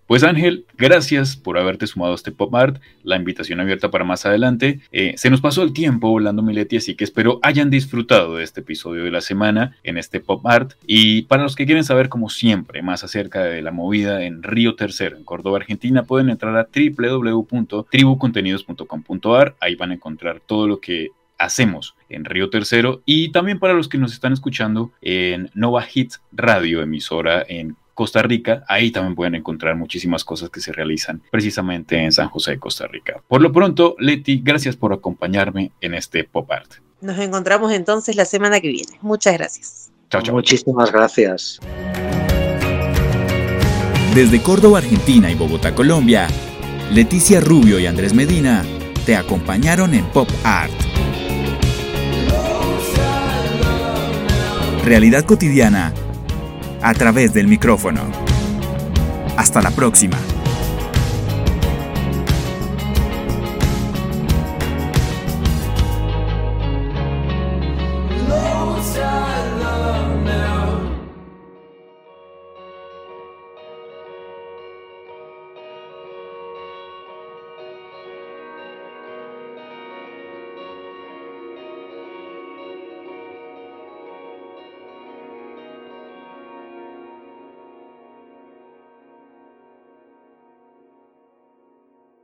Pues 0.07 0.23
Ángel, 0.23 0.65
gracias 0.77 1.35
por 1.35 1.57
haberte 1.57 1.87
sumado 1.87 2.11
a 2.11 2.15
este 2.15 2.31
pop 2.31 2.53
art, 2.53 2.79
la 3.01 3.15
invitación 3.15 3.59
abierta 3.59 3.89
para 3.89 4.05
más 4.05 4.27
adelante. 4.27 4.81
Eh, 4.91 5.15
se 5.17 5.31
nos 5.31 5.41
pasó 5.41 5.63
el 5.63 5.73
tiempo 5.73 6.09
volando 6.09 6.43
Mileti, 6.43 6.77
así 6.77 6.93
que 6.93 7.03
espero 7.03 7.39
hayan 7.41 7.71
disfrutado 7.71 8.35
de 8.35 8.43
este 8.43 8.61
episodio 8.61 9.03
de 9.03 9.09
la 9.09 9.21
semana 9.21 9.75
en 9.81 9.97
este 9.97 10.19
pop 10.19 10.45
art. 10.45 10.73
Y 10.85 11.23
para 11.23 11.41
los 11.41 11.55
que 11.55 11.65
quieren 11.65 11.83
saber, 11.83 12.09
como 12.09 12.29
siempre, 12.29 12.83
más 12.83 13.03
acerca 13.03 13.43
de 13.43 13.63
la 13.63 13.71
movida 13.71 14.23
en 14.23 14.43
Río 14.43 14.75
Tercero, 14.75 15.17
en 15.17 15.23
Córdoba, 15.23 15.57
Argentina, 15.57 16.03
pueden 16.03 16.29
entrar 16.29 16.55
a 16.55 16.67
www.tribucontenidos.com.ar. 16.71 19.55
Ahí 19.59 19.73
van 19.73 19.89
a 19.89 19.95
encontrar 19.95 20.39
todo 20.39 20.67
lo 20.67 20.79
que 20.79 21.09
hacemos 21.39 21.95
en 22.09 22.25
Río 22.25 22.51
Tercero 22.51 23.01
y 23.05 23.31
también 23.31 23.57
para 23.57 23.73
los 23.73 23.89
que 23.89 23.97
nos 23.97 24.13
están 24.13 24.33
escuchando 24.33 24.91
en 25.01 25.49
Nova 25.55 25.83
Hits 25.91 26.21
Radio, 26.31 26.83
emisora 26.83 27.43
en 27.47 27.75
Costa 27.95 28.21
Rica, 28.21 28.63
ahí 28.67 28.91
también 28.91 29.15
pueden 29.15 29.35
encontrar 29.35 29.75
muchísimas 29.75 30.23
cosas 30.23 30.49
que 30.49 30.59
se 30.59 30.73
realizan 30.73 31.21
precisamente 31.31 31.97
en 31.97 32.11
San 32.11 32.27
José 32.27 32.51
de 32.51 32.59
Costa 32.59 32.85
Rica. 32.87 33.23
Por 33.27 33.41
lo 33.41 33.51
pronto, 33.51 33.95
Leti, 33.97 34.41
gracias 34.43 34.75
por 34.75 34.93
acompañarme 34.93 35.71
en 35.81 35.93
este 35.95 36.25
pop 36.25 36.51
art. 36.51 36.73
Nos 37.01 37.17
encontramos 37.17 37.71
entonces 37.71 38.15
la 38.15 38.25
semana 38.25 38.59
que 38.59 38.67
viene. 38.67 38.99
Muchas 39.01 39.33
gracias. 39.33 39.91
Chao, 40.09 40.21
chao. 40.21 40.35
Muchísimas 40.35 40.91
gracias. 40.91 41.59
Desde 44.13 44.41
Córdoba, 44.41 44.79
Argentina 44.79 45.31
y 45.31 45.35
Bogotá, 45.35 45.73
Colombia, 45.73 46.27
Leticia 46.93 47.39
Rubio 47.39 47.79
y 47.79 47.85
Andrés 47.85 48.13
Medina 48.13 48.63
te 49.05 49.15
acompañaron 49.15 49.93
en 49.93 50.05
Pop 50.07 50.29
Art. 50.43 50.71
Realidad 54.83 55.25
cotidiana 55.25 55.93
a 56.85 56.93
través 56.93 57.33
del 57.33 57.47
micrófono. 57.47 58.01
Hasta 59.37 59.59
la 59.59 59.71
próxima. 59.71 60.34